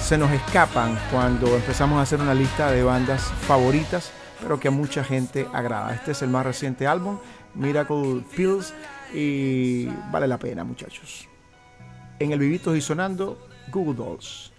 [0.00, 4.70] se nos escapan cuando empezamos a hacer una lista de bandas favoritas, pero que a
[4.70, 5.94] mucha gente agrada.
[5.94, 7.18] Este es el más reciente álbum
[7.54, 8.74] Miracle Pills.
[9.12, 11.28] y vale la pena, muchachos.
[12.18, 13.38] En el Vivitos y Sonando,
[13.72, 14.52] Google Dolls.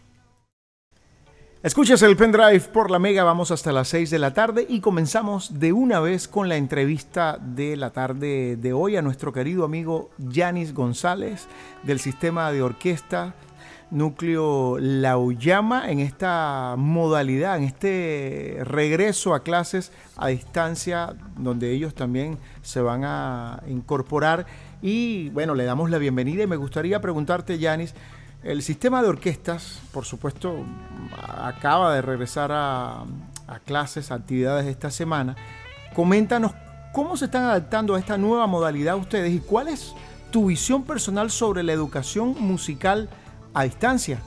[1.63, 5.59] Escuchas el pendrive por la Mega, vamos hasta las 6 de la tarde y comenzamos
[5.59, 10.09] de una vez con la entrevista de la tarde de hoy a nuestro querido amigo
[10.17, 11.45] Yanis González
[11.83, 13.35] del sistema de orquesta
[13.91, 22.37] Núcleo Lauyama en esta modalidad, en este regreso a clases a distancia donde ellos también
[22.61, 24.45] se van a incorporar
[24.81, 27.93] y bueno, le damos la bienvenida y me gustaría preguntarte Yanis,
[28.43, 30.65] el sistema de orquestas, por supuesto,
[31.27, 33.03] acaba de regresar a,
[33.65, 35.35] clases, a actividades esta semana.
[35.93, 36.53] Coméntanos
[36.91, 39.93] cómo se están adaptando a esta nueva modalidad ustedes y cuál es
[40.31, 43.09] tu visión personal sobre la educación musical
[43.53, 44.19] a distancia.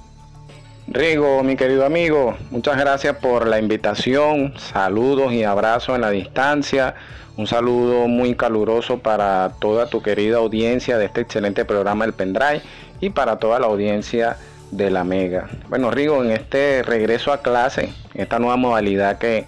[0.86, 4.52] Rigo, mi querido amigo, muchas gracias por la invitación.
[4.58, 6.94] Saludos y abrazos en la distancia.
[7.36, 12.62] Un saludo muy caluroso para toda tu querida audiencia de este excelente programa El Pendrive
[13.00, 14.36] y para toda la audiencia
[14.70, 15.48] de la Mega.
[15.68, 19.46] Bueno, Rigo, en este regreso a clase, esta nueva modalidad que,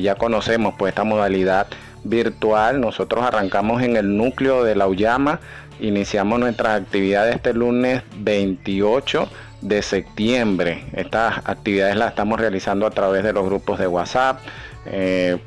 [0.00, 1.66] ya conocemos, pues esta modalidad
[2.04, 5.40] virtual, nosotros arrancamos en el núcleo de la Uyama,
[5.80, 9.28] iniciamos nuestras actividades este lunes 28
[9.60, 10.84] de septiembre.
[10.92, 14.40] Estas actividades las estamos realizando a través de los grupos de WhatsApp.
[14.86, 15.38] Eh,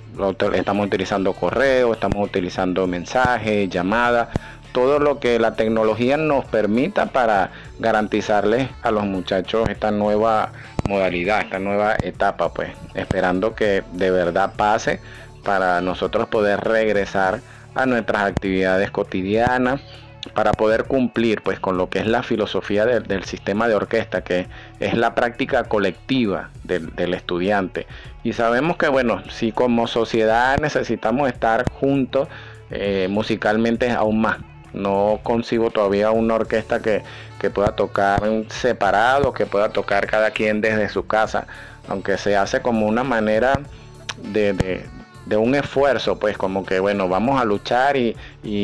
[0.53, 4.27] estamos utilizando correo, estamos utilizando mensajes, llamadas
[4.71, 10.51] todo lo que la tecnología nos permita para garantizarles a los muchachos esta nueva
[10.87, 14.99] modalidad, esta nueva etapa, pues esperando que de verdad pase
[15.43, 17.41] para nosotros poder regresar
[17.75, 19.81] a nuestras actividades cotidianas
[20.39, 24.47] para poder cumplir pues con lo que es la filosofía del sistema de orquesta que
[24.79, 27.87] es la práctica colectiva del, estudiante.
[28.23, 32.29] Y sabemos que bueno si como sociedad necesitamos estar juntos
[32.71, 34.37] eh, musicalmente aún más.
[34.71, 37.03] No concibo todavía una orquesta que,
[37.53, 41.47] pueda tocar separado, que pueda tocar cada quien desde su casa,
[41.89, 43.59] aunque se hace como una manera
[44.23, 44.85] de
[45.37, 48.15] un esfuerzo, pues como que bueno, vamos a luchar y,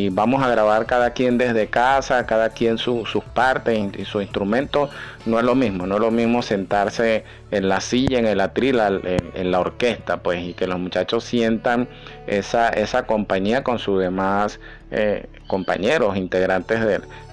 [0.09, 4.89] vamos a grabar cada quien desde casa, cada quien sus partes y, su instrumento,
[5.25, 8.79] no es lo mismo, no es lo mismo sentarse en la silla, en el atril,
[8.79, 11.87] en, la orquesta, pues y que los muchachos sientan
[12.27, 14.59] esa, esa compañía con sus demás
[14.91, 16.79] eh, compañeros, integrantes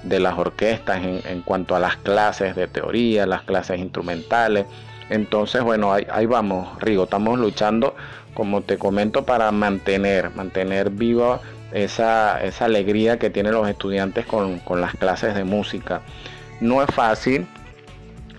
[0.03, 4.67] de, las orquestas en, en, cuanto a las clases de teoría, las clases instrumentales.
[5.11, 7.95] Entonces, bueno, ahí, ahí vamos, Rigo, estamos luchando
[8.35, 11.41] como te comento, para mantener, mantener viva
[11.73, 16.03] esa, alegría que tienen los estudiantes con, las clases de música.
[16.61, 17.47] No es fácil,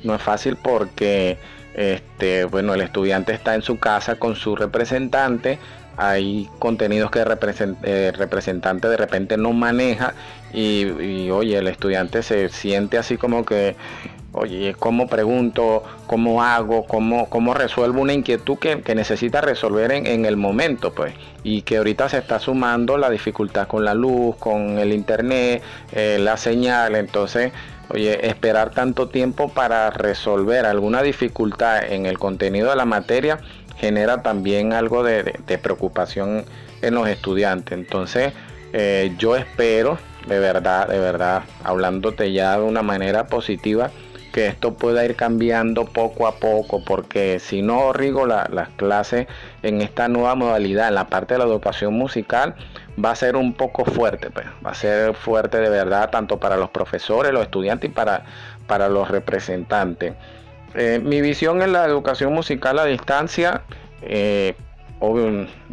[0.03, 1.37] no es fácil porque
[1.75, 5.59] este, bueno, el estudiante está en su casa con su representante,
[5.97, 7.27] hay contenidos que el
[7.83, 10.13] eh, representante de repente no maneja
[10.51, 13.75] y, y, oye, el estudiante se siente así como que
[14.35, 15.83] Oye, ¿cómo pregunto?
[16.07, 16.87] ¿Cómo hago?
[16.87, 20.91] ¿Cómo, cómo resuelvo una inquietud que, necesita resolver en, el momento?
[20.91, 25.61] Pues, y que ahorita se está sumando la dificultad con la luz, con el internet,
[25.91, 26.95] eh, la señal.
[26.95, 27.51] Entonces,
[27.89, 33.39] oye, esperar tanto tiempo para resolver alguna dificultad en el contenido de la materia
[33.77, 35.23] genera también algo de,
[35.61, 36.43] preocupación
[36.81, 37.77] en los estudiantes.
[37.77, 38.33] Entonces,
[38.73, 43.91] eh, yo espero, de verdad, de verdad, hablándote ya de una manera positiva,
[44.33, 49.27] que esto pueda ir cambiando poco a poco, porque si no, Rigo, las clases
[49.61, 52.55] en esta nueva modalidad, en la parte de la educación musical,
[53.03, 54.47] va a ser un poco fuerte, pues.
[54.65, 58.25] va a ser fuerte de verdad, tanto para los profesores, los estudiantes y para,
[58.67, 60.13] para los representantes.
[60.73, 63.61] Eh, mi visión en la educación musical a distancia,
[64.01, 64.55] eh,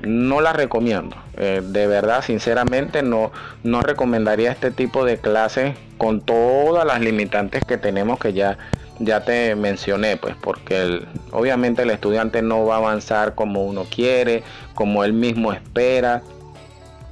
[0.03, 1.17] no la recomiendo.
[1.37, 3.31] Eh, de verdad, sinceramente, no,
[3.63, 8.59] no recomendaría este tipo de clases con todas las limitantes que tenemos que ya,
[8.99, 14.43] ya te mencioné, pues porque obviamente el estudiante no va a avanzar como uno quiere,
[14.75, 16.23] como él mismo espera.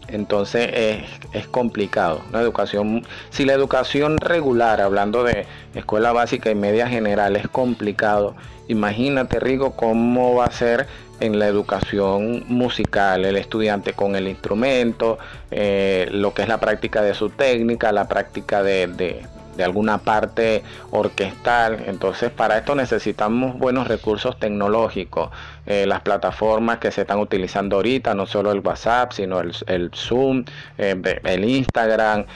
[0.09, 2.23] Entonces es, es complicado.
[2.33, 8.35] La educación, si la educación regular, hablando de escuela básica y media general, es complicado,
[8.69, 10.87] imagínate, Rigo, cómo va a ser
[11.21, 15.19] en la educación musical, el estudiante con el instrumento,
[15.51, 19.27] eh, lo que es la práctica de su técnica, la práctica de,
[19.59, 20.63] alguna parte
[20.93, 21.83] orquestal.
[21.89, 25.31] Entonces para esto necesitamos buenos recursos tecnológicos,
[25.67, 30.45] eh, las plataformas que se están utilizando ahorita, no solo el WhatsApp, sino el, Zoom,
[30.79, 32.27] eh, el Instagram,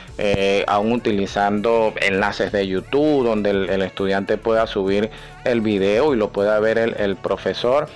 [0.66, 5.08] aún utilizando enlaces de YouTube donde el, estudiante pueda subir
[5.44, 7.86] el video y lo pueda ver el profesor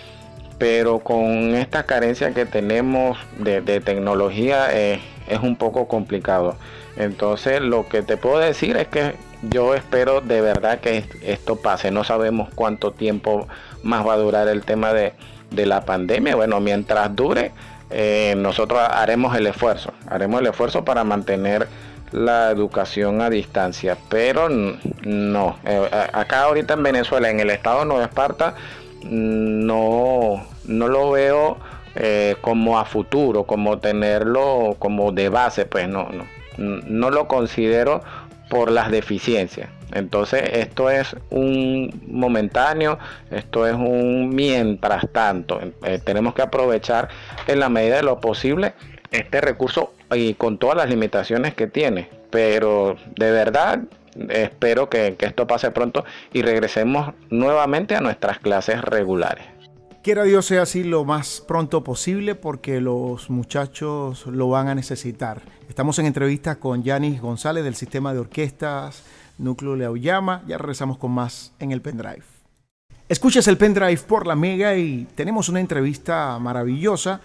[0.59, 6.57] pero con esta carencia que tenemos de, tecnología eh, es un poco complicado.
[6.97, 11.91] Entonces lo que te puedo decir es que yo espero de verdad que esto pase.
[11.91, 13.47] No sabemos cuánto tiempo
[13.83, 15.13] más va a durar el tema de,
[15.51, 16.37] la pandemia.
[16.37, 17.53] Bueno, mientras dure,
[17.91, 19.93] eh, nosotros haremos el esfuerzo.
[20.09, 21.69] Haremos el esfuerzo para mantener
[22.13, 23.97] la educación a distancia.
[24.09, 25.59] Pero no.
[25.65, 28.55] Eh, acá ahorita en Venezuela, en el estado de Nueva Esparta,
[29.11, 31.59] no, no lo veo
[31.95, 36.27] eh, como a futuro, como tenerlo como de base, pues no, no,
[36.59, 38.03] no lo considero
[38.49, 39.69] por las deficiencias.
[39.93, 42.99] Entonces esto es un momentáneo,
[43.31, 45.61] esto es un mientras tanto.
[45.85, 47.09] Eh, tenemos que aprovechar
[47.47, 48.75] en la medida de lo posible
[49.11, 52.09] este recurso y con todas las limitaciones que tiene.
[52.31, 53.81] Pero de verdad
[54.31, 59.57] espero que esto pase pronto y regresemos nuevamente a nuestras clases regulares.
[60.07, 65.43] Quiera Dios sea así lo más pronto posible porque los muchachos lo van a necesitar.
[65.69, 69.03] Estamos en entrevista con Yanis González del sistema de orquestas
[69.37, 70.45] Núcleo Leauyama.
[70.47, 72.23] Ya regresamos con más en el pendrive.
[73.09, 77.21] Escuchas el pendrive por la Mega y tenemos una entrevista maravillosa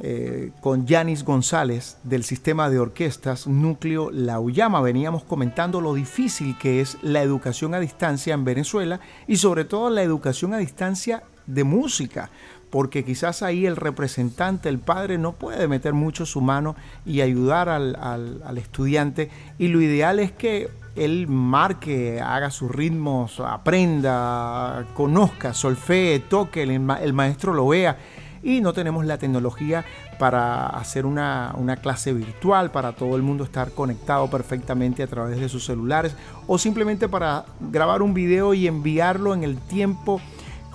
[0.00, 4.80] eh, con Yanis González del sistema de orquestas Núcleo Lauyama.
[4.80, 9.90] Veníamos comentando lo difícil que es la educación a distancia en Venezuela y sobre todo
[9.90, 12.30] la educación a distancia de música,
[12.70, 17.68] porque quizás ahí el representante, el padre, no puede meter mucho su mano y ayudar
[17.68, 19.30] al, estudiante.
[19.58, 27.12] Y lo ideal es que él marque, haga sus ritmos, aprenda, conozca, solfee, toque, el
[27.14, 27.96] maestro lo vea.
[28.42, 29.84] Y no tenemos la tecnología
[30.18, 35.38] para hacer una, una, clase virtual, para todo el mundo estar conectado perfectamente a través
[35.38, 36.14] de sus celulares
[36.46, 40.20] o simplemente para grabar un video y enviarlo en el tiempo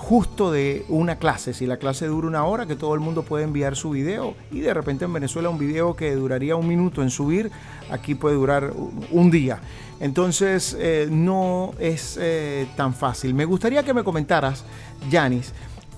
[0.04, 1.54] justo de una clase.
[1.54, 4.60] Si la clase dura una hora, que todo el mundo puede enviar su video y
[4.60, 7.52] de repente en Venezuela un video que duraría un minuto en subir,
[7.90, 8.74] aquí puede durar
[9.12, 9.60] un día.
[10.02, 13.34] Entonces eh, no es eh, tan fácil.
[13.34, 14.66] Me gustaría que me comentaras,
[15.10, 15.54] Yanis,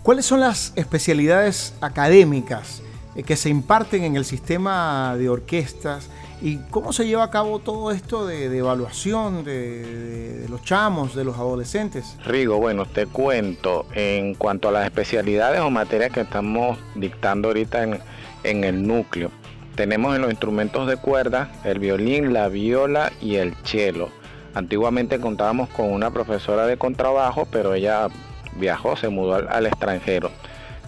[0.06, 2.84] cuáles son las especialidades académicas
[3.16, 6.10] eh, que se imparten en el sistema de orquestas
[6.42, 11.38] ¿Y cómo se lleva a cabo todo esto de, evaluación de, los chamos, de los
[11.38, 12.18] adolescentes?
[12.26, 17.84] Rigo, bueno, te cuento, en cuanto a las especialidades o materias que estamos dictando ahorita
[17.84, 18.00] en,
[18.44, 19.32] en el núcleo,
[19.76, 24.10] tenemos en los instrumentos de cuerda el violín, la viola y el cello.
[24.54, 28.10] Antiguamente contábamos con una profesora de contrabajo, pero ella
[28.56, 30.32] viajó, se mudó al extranjero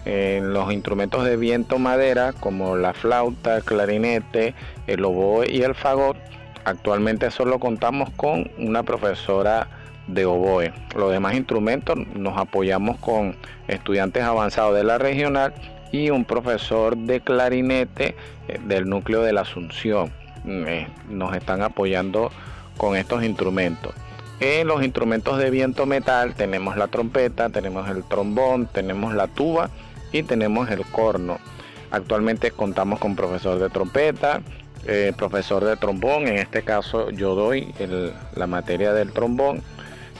[0.07, 4.55] en los instrumentos de viento madera como la flauta, clarinete,
[4.87, 6.15] el oboe y el fagot.
[6.63, 9.67] Actualmente solo contamos con una profesora
[10.07, 10.71] de oboe.
[10.95, 13.35] Los demás instrumentos nos apoyamos con
[13.67, 15.53] estudiantes avanzados de la regional
[15.91, 18.15] y un profesor de clarinete
[18.47, 20.13] eh, del núcleo de la Asunción.
[20.45, 22.31] Eh, nos están apoyando
[22.77, 23.93] con estos instrumentos.
[24.39, 29.71] En los instrumentos de viento metal tenemos la trompeta, tenemos el trombón, tenemos la tuba
[30.11, 31.39] y tenemos el corno.
[31.89, 34.41] Actualmente contamos con profesor de trompeta,
[34.85, 37.73] eh, profesor de trombón, en este caso yo doy
[38.35, 39.63] la materia del trombón.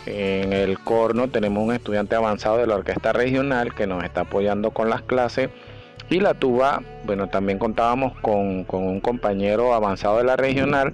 [0.07, 4.71] En el corno tenemos un estudiante avanzado de la orquesta regional que nos está apoyando
[4.71, 5.49] con las clases.
[6.09, 10.93] Y la tuba, bueno, también contábamos con, un compañero avanzado de la regional,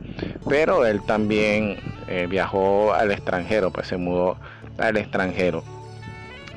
[0.49, 1.77] pero él también
[2.13, 4.37] eh, viajó al extranjero, pues se mudó
[4.77, 5.63] al extranjero.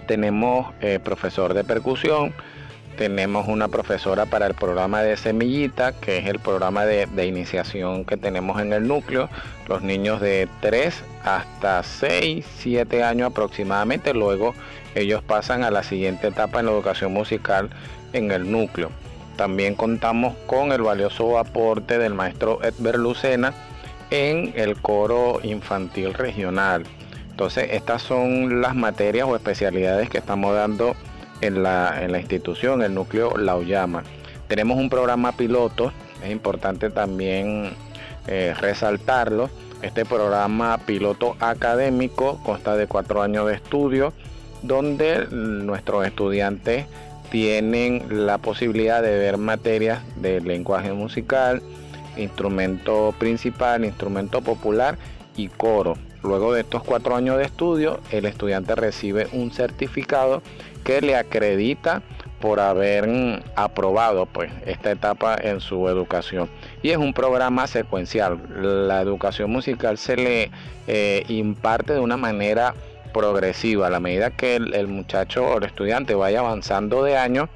[0.06, 2.34] Tenemos eh, profesor de percusión,
[2.98, 8.18] tenemos una profesora para el programa de semillita, que es el programa de, iniciación que
[8.18, 9.30] tenemos en el núcleo,
[9.66, 10.94] los niños de 3
[11.24, 14.54] hasta 6, 7 años aproximadamente, luego
[14.94, 17.70] ellos pasan a la siguiente etapa en la educación musical
[18.12, 18.90] en el núcleo.
[19.36, 23.54] También contamos con el valioso aporte del maestro Edber Lucena
[24.10, 26.84] en el coro infantil regional.
[27.30, 30.96] Entonces, estas son las materias o especialidades que estamos dando
[31.40, 34.04] en la, institución, el núcleo Lauyama.
[34.48, 35.92] Tenemos un programa piloto,
[36.24, 37.72] es importante también
[38.26, 39.50] eh, resaltarlo.
[39.82, 44.14] Este programa piloto académico consta de cuatro años de estudio,
[44.62, 46.86] donde nuestros estudiantes
[47.30, 51.60] tienen la posibilidad de ver materias de lenguaje musical,
[52.16, 54.98] instrumento principal, instrumento popular
[55.36, 55.96] y coro.
[56.22, 60.42] Luego de estos cuatro años de estudio, el estudiante recibe un certificado
[60.84, 62.02] que le acredita
[62.40, 66.48] por haber aprobado pues, esta etapa en su educación.
[66.82, 68.38] Y es un programa secuencial.
[68.86, 70.50] La educación musical se le
[70.86, 72.74] eh, imparte de una manera
[73.12, 73.86] progresiva.
[73.86, 77.48] A la medida que el, muchacho o el estudiante vaya avanzando de año,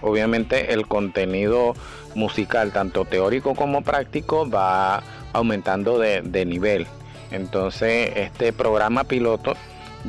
[0.00, 1.74] obviamente el contenido
[2.14, 6.86] musical, tanto teórico como práctico, va aumentando de, de nivel.
[7.30, 9.54] Entonces, este programa piloto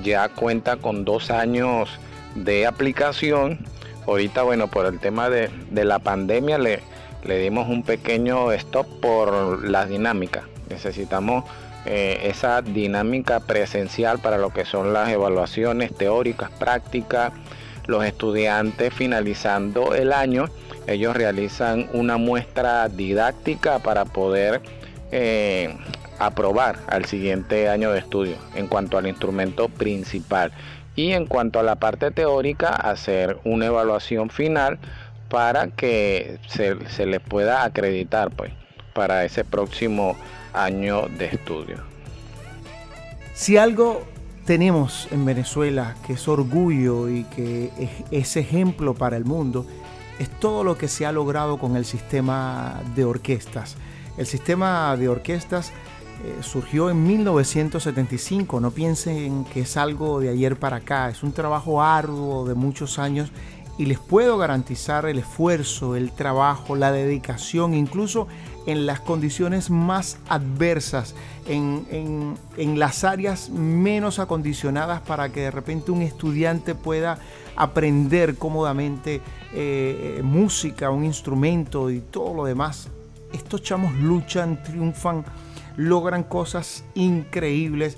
[0.04, 1.90] ya cuenta con dos años
[2.36, 3.60] de aplicación.
[4.06, 6.80] Ahorita, bueno, por el tema de, la pandemia le,
[7.24, 10.44] le, dimos un pequeño stop por la dinámica.
[10.70, 11.44] Necesitamos
[11.86, 17.34] eh, esa dinámica presencial para lo que son las evaluaciones teóricas, prácticas.
[17.88, 20.46] Los estudiantes finalizando el año,
[20.88, 24.62] ellos realizan una muestra didáctica para poder
[25.12, 25.76] eh,
[26.20, 30.52] aprobar al siguiente año de estudio en cuanto al instrumento principal
[30.96, 34.80] y en cuanto a la parte teórica hacer una evaluación final
[35.30, 38.52] para que se, se le pueda acreditar pues
[38.94, 40.18] para ese próximo
[40.54, 41.78] año de estudio.
[43.34, 44.04] Si algo
[44.48, 47.70] tenemos en Venezuela que es orgullo y que
[48.12, 49.66] es ejemplo para el mundo,
[50.20, 53.76] es todo lo que se ha logrado con el sistema de orquestas.
[54.18, 55.74] El sistema de orquestas
[56.24, 61.34] eh, surgió en 1975, no piensen que es algo de ayer para acá, es un
[61.34, 63.30] trabajo arduo de muchos años
[63.78, 68.30] y les puedo garantizar el esfuerzo, el trabajo, la dedicación, incluso
[68.68, 71.15] en las condiciones más adversas,
[71.47, 72.38] en,
[72.78, 77.18] las áreas menos acondicionadas para que de repente un estudiante pueda
[77.55, 79.22] aprender cómodamente
[79.53, 82.89] eh, música, un instrumento y todo lo demás.
[83.34, 85.26] Estos chamos luchan, triunfan
[85.78, 87.97] logran cosas increíbles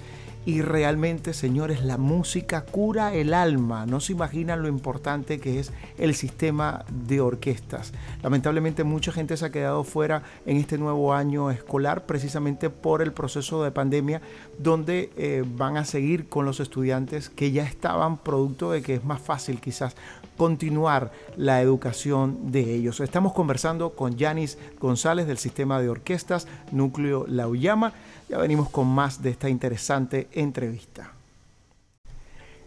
[0.49, 3.85] y realmente, señores, la música cura el alma.
[3.85, 7.93] No se imaginan lo importante que es el sistema de orquestas.
[8.23, 13.13] Lamentablemente mucha gente se ha quedado fuera en este nuevo año escolar precisamente por el
[13.13, 14.21] proceso de pandemia,
[14.57, 19.03] donde eh, van a seguir con los estudiantes que ya estaban producto de que es
[19.03, 19.95] más fácil quizás
[20.39, 23.01] continuar la educación de ellos.
[23.01, 27.91] Estamos conversando con Yanis González del sistema de orquestas Núcleo Lauyama.
[28.29, 31.11] Ya venimos con más de esta interesante entrevista.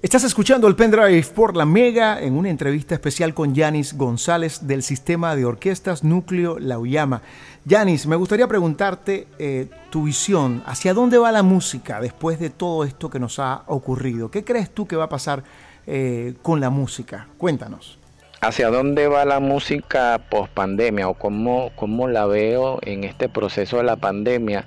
[0.02, 4.82] Estás escuchando el pendrive por la Mega en una entrevista especial con Yanis González del
[4.82, 7.22] sistema de orquestas Núcleo Lauyama.
[7.64, 12.84] Yanis, me gustaría preguntarte eh, tu visión, ¿hacia dónde va la música después de todo
[12.84, 14.30] esto que nos ha ocurrido?
[14.30, 15.44] ¿Qué crees tú que va a pasar
[15.86, 17.26] eh, con la música.
[17.38, 17.98] Cuéntanos.
[18.40, 23.76] ¿Hacia dónde va la música post pandemia o cómo, cómo la veo en este proceso
[23.76, 24.66] de la pandemia?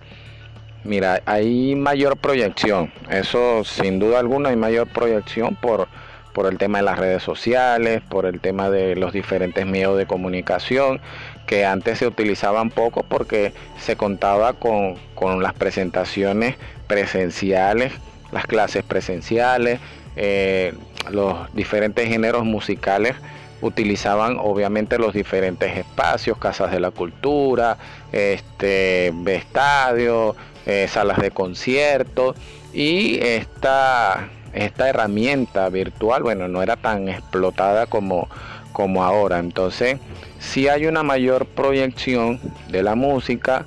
[0.86, 5.88] Mira, hay mayor proyección, eso sin duda alguna hay mayor proyección por,
[6.32, 10.06] por el tema de las redes sociales, por el tema de los diferentes medios de
[10.06, 11.02] comunicación,
[11.48, 16.56] que antes se utilizaban poco porque se contaba con, con las presentaciones
[16.88, 17.92] presenciales,
[18.32, 19.80] las clases presenciales,
[20.16, 20.74] eh,
[21.10, 23.16] los diferentes géneros musicales
[23.62, 27.78] utilizaban obviamente los diferentes espacios, casas de la cultura,
[28.12, 30.36] este, estadios,
[30.66, 32.36] eh, salas de conciertos
[32.74, 38.28] y esta, esta herramienta virtual, bueno, no era tan explotada como,
[38.72, 39.40] como ahora.
[39.40, 39.98] Entonces,
[40.40, 42.40] si hay una mayor proyección
[42.70, 43.66] de la música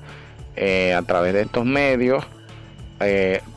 [0.61, 2.25] eh, a través de estos medios.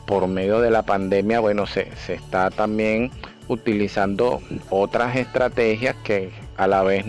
[0.05, 3.11] Por medio de la pandemia, bueno, se, se está también
[3.47, 7.05] utilizando otras estrategias que a la vez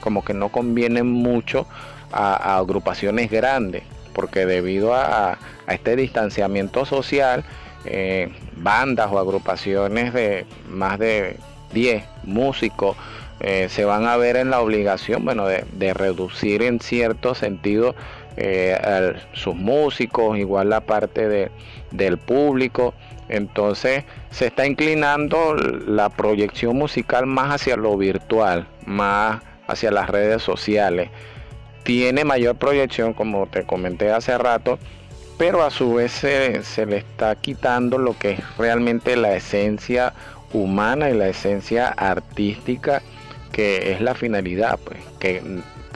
[0.00, 1.66] como que no convienen mucho
[2.12, 7.44] a, agrupaciones grandes, porque debido a, este distanciamiento social,
[7.84, 11.36] eh, bandas o agrupaciones de más de
[11.72, 12.96] 10 músicos
[13.40, 17.94] eh, se van a ver en la obligación bueno, de, reducir en cierto sentido
[18.36, 21.50] eh, sus músicos, igual la parte de,
[21.90, 22.94] del público.
[23.28, 30.42] Entonces se está inclinando la proyección musical más hacia lo virtual, más hacia las redes
[30.42, 31.10] sociales.
[31.84, 34.78] Tiene mayor proyección, como te comenté hace rato,
[35.38, 40.12] pero a su vez se, le está quitando lo que es realmente la esencia
[40.52, 43.00] humana y la esencia artística,
[43.52, 45.42] que es la finalidad, pues, que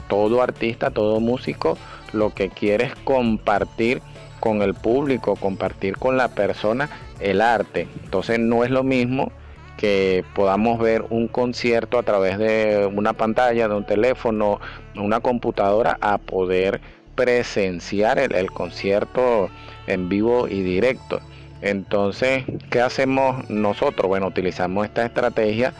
[0.07, 1.77] todo artista, todo músico,
[2.15, 4.01] lo que quiere es compartir
[4.39, 6.89] con el público, compartir con la persona
[7.19, 7.87] el arte.
[8.03, 9.31] Entonces no es lo mismo
[9.77, 14.59] que podamos ver un concierto a través de una pantalla, de un teléfono,
[14.95, 16.81] una computadora, a poder
[17.15, 19.49] presenciar el, concierto
[19.87, 21.19] en vivo y directo.
[21.61, 24.07] Entonces, ¿qué hacemos nosotros?
[24.07, 25.73] Bueno, utilizamos esta estrategia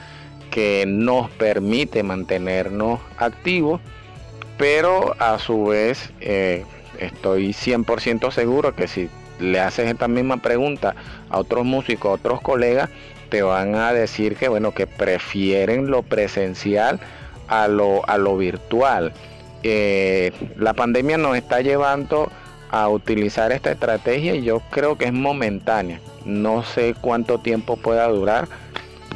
[0.49, 3.81] que nos permite mantenernos activos,
[4.57, 6.65] pero a su vez eh,
[6.99, 10.95] estoy 100% seguro que si le haces esta misma pregunta
[11.29, 12.89] a otros músicos, a otros colegas,
[13.29, 16.99] te van a decir que bueno, que prefieren lo presencial
[17.47, 19.13] a lo, a lo virtual.
[19.63, 22.31] Eh, la pandemia nos está llevando
[22.71, 25.99] a utilizar esta estrategia y yo creo que es momentánea.
[26.25, 28.47] No sé cuánto tiempo pueda durar,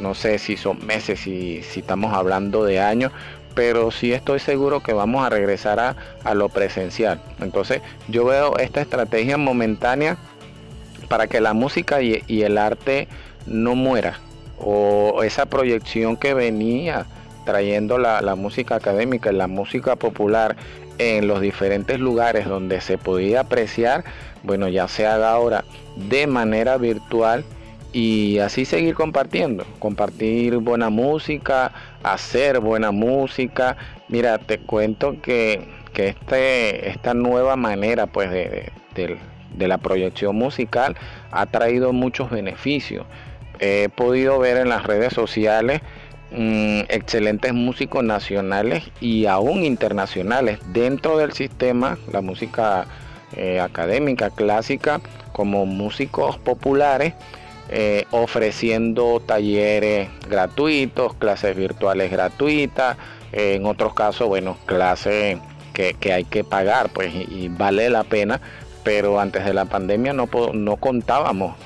[0.00, 3.12] no sé si son meses, si, si estamos hablando de años,
[3.60, 5.94] pero sí estoy seguro que vamos a regresar a,
[6.24, 7.20] a lo presencial.
[7.42, 10.16] Entonces yo veo esta estrategia momentánea
[11.08, 13.06] para que la música y, el arte
[13.44, 14.18] no muera
[14.58, 17.04] o esa proyección que venía
[17.44, 20.56] trayendo la, la música académica y la música popular
[20.96, 24.04] en los diferentes lugares donde se podía apreciar,
[24.42, 27.44] bueno, ya se haga ahora de manera virtual
[27.92, 31.72] y así seguir compartiendo, compartir buena música,
[32.02, 33.76] hacer buena música.
[34.08, 40.96] Mira, te cuento que, que este, esta nueva manera pues de, de la proyección musical
[41.30, 43.06] ha traído muchos beneficios.
[43.58, 45.82] He podido ver en las redes sociales
[46.32, 52.86] Mm, excelentes músicos nacionales y aún internacionales dentro del sistema, la música
[53.36, 55.00] eh, académica clásica,
[55.32, 57.14] como músicos populares,
[57.70, 62.96] eh, ofreciendo talleres gratuitos, clases virtuales gratuitas,
[63.32, 65.38] eh, en otros casos, bueno, clases
[65.72, 68.40] que, hay que pagar, pues, y, vale la pena,
[68.84, 71.56] pero antes de la pandemia no, no contábamos,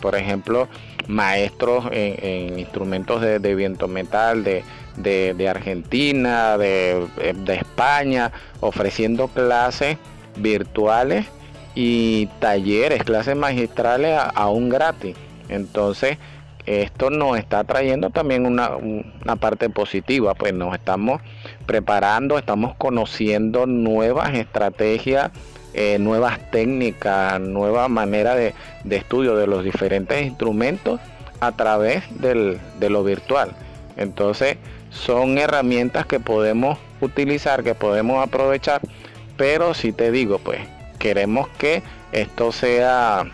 [0.00, 0.68] por ejemplo,
[1.08, 7.06] maestros en, instrumentos de, viento metal de, Argentina, de,
[7.48, 9.98] España, ofreciendo clases
[10.36, 11.26] virtuales
[11.74, 15.16] y talleres, clases magistrales aún gratis.
[15.54, 16.18] Entonces,
[16.66, 18.70] esto nos está trayendo también una,
[19.38, 21.20] parte positiva, pues nos estamos
[21.66, 25.30] preparando, estamos conociendo nuevas estrategias
[25.76, 28.54] eh, nuevas técnicas, nueva manera de,
[28.88, 31.00] estudio de los diferentes instrumentos
[31.40, 33.56] a través de lo virtual.
[33.96, 34.56] Entonces
[34.90, 38.80] son herramientas que podemos utilizar, que podemos aprovechar,
[39.36, 40.60] pero si te digo, pues
[40.98, 41.82] queremos que
[42.12, 43.24] esto sea,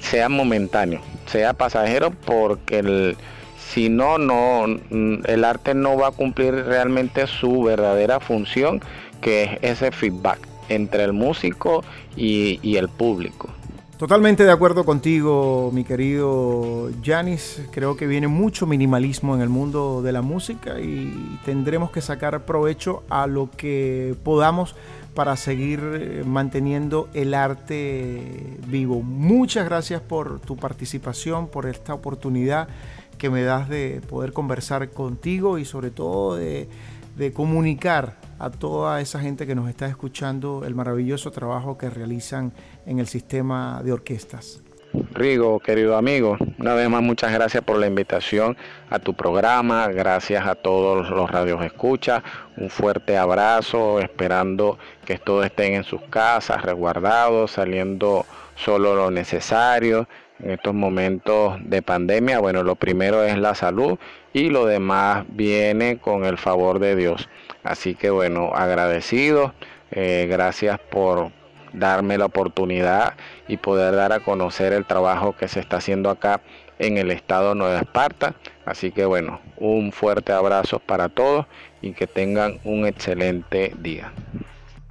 [0.00, 3.16] sea momentáneo, sea pasajero, porque
[3.72, 4.66] si no, no,
[5.24, 8.80] el arte no va a cumplir realmente su verdadera función,
[9.20, 11.82] que es ese feedback entre el músico
[12.16, 13.48] y, el público.
[13.96, 17.62] Totalmente de acuerdo contigo, mi querido Janis.
[17.70, 22.44] Creo que viene mucho minimalismo en el mundo de la música y tendremos que sacar
[22.44, 24.74] provecho a lo que podamos
[25.14, 29.02] para seguir eh, manteniendo el arte vivo.
[29.02, 32.68] Muchas gracias por tu participación, por esta oportunidad
[33.18, 36.68] que me das de poder conversar contigo y sobre todo de,
[37.16, 42.52] de comunicar a toda esa gente que nos está escuchando el maravilloso trabajo que realizan
[42.86, 44.62] en el sistema de orquestas.
[44.92, 48.58] Rigo, querido amigo, una vez más muchas gracias por la invitación
[48.90, 52.22] a tu programa, gracias a todos los radios escucha,
[52.58, 60.08] un fuerte abrazo, esperando que todos estén en sus casas, resguardados, saliendo solo lo necesario
[60.40, 62.40] en estos momentos de pandemia.
[62.40, 63.98] Bueno, lo primero es la salud
[64.34, 67.30] y lo demás viene con el favor de Dios.
[67.64, 69.54] Así que bueno, agradecido,
[69.90, 71.32] eh, gracias por
[71.72, 73.14] darme la oportunidad
[73.48, 76.40] y poder dar a conocer el trabajo que se está haciendo acá
[76.78, 78.34] en el estado Nueva Esparta.
[78.64, 81.46] Así que bueno, un fuerte abrazo para todos
[81.80, 84.12] y que tengan un excelente día.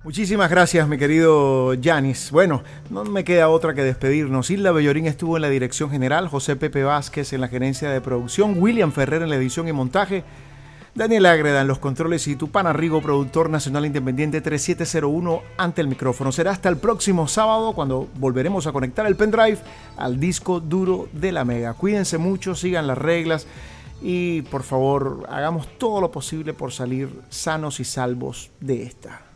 [0.03, 2.31] Muchísimas gracias, mi querido Yanis.
[2.31, 4.49] Bueno, no me queda otra que despedirnos.
[4.49, 8.55] Isla Bellorín estuvo en la dirección general, José Pepe Vázquez en la gerencia de producción,
[8.57, 10.23] William Ferrer en la edición y montaje.
[10.93, 16.33] Daniel Ágreda en los controles y Tupana Rigo, productor nacional independiente 3701 ante el micrófono.
[16.33, 19.59] Será hasta el próximo sábado cuando volveremos a conectar el pendrive
[19.95, 21.75] al disco duro de la Mega.
[21.75, 23.47] Cuídense mucho, sigan las reglas
[24.01, 29.30] y por favor hagamos todo lo posible por salir sanos y salvos de esta.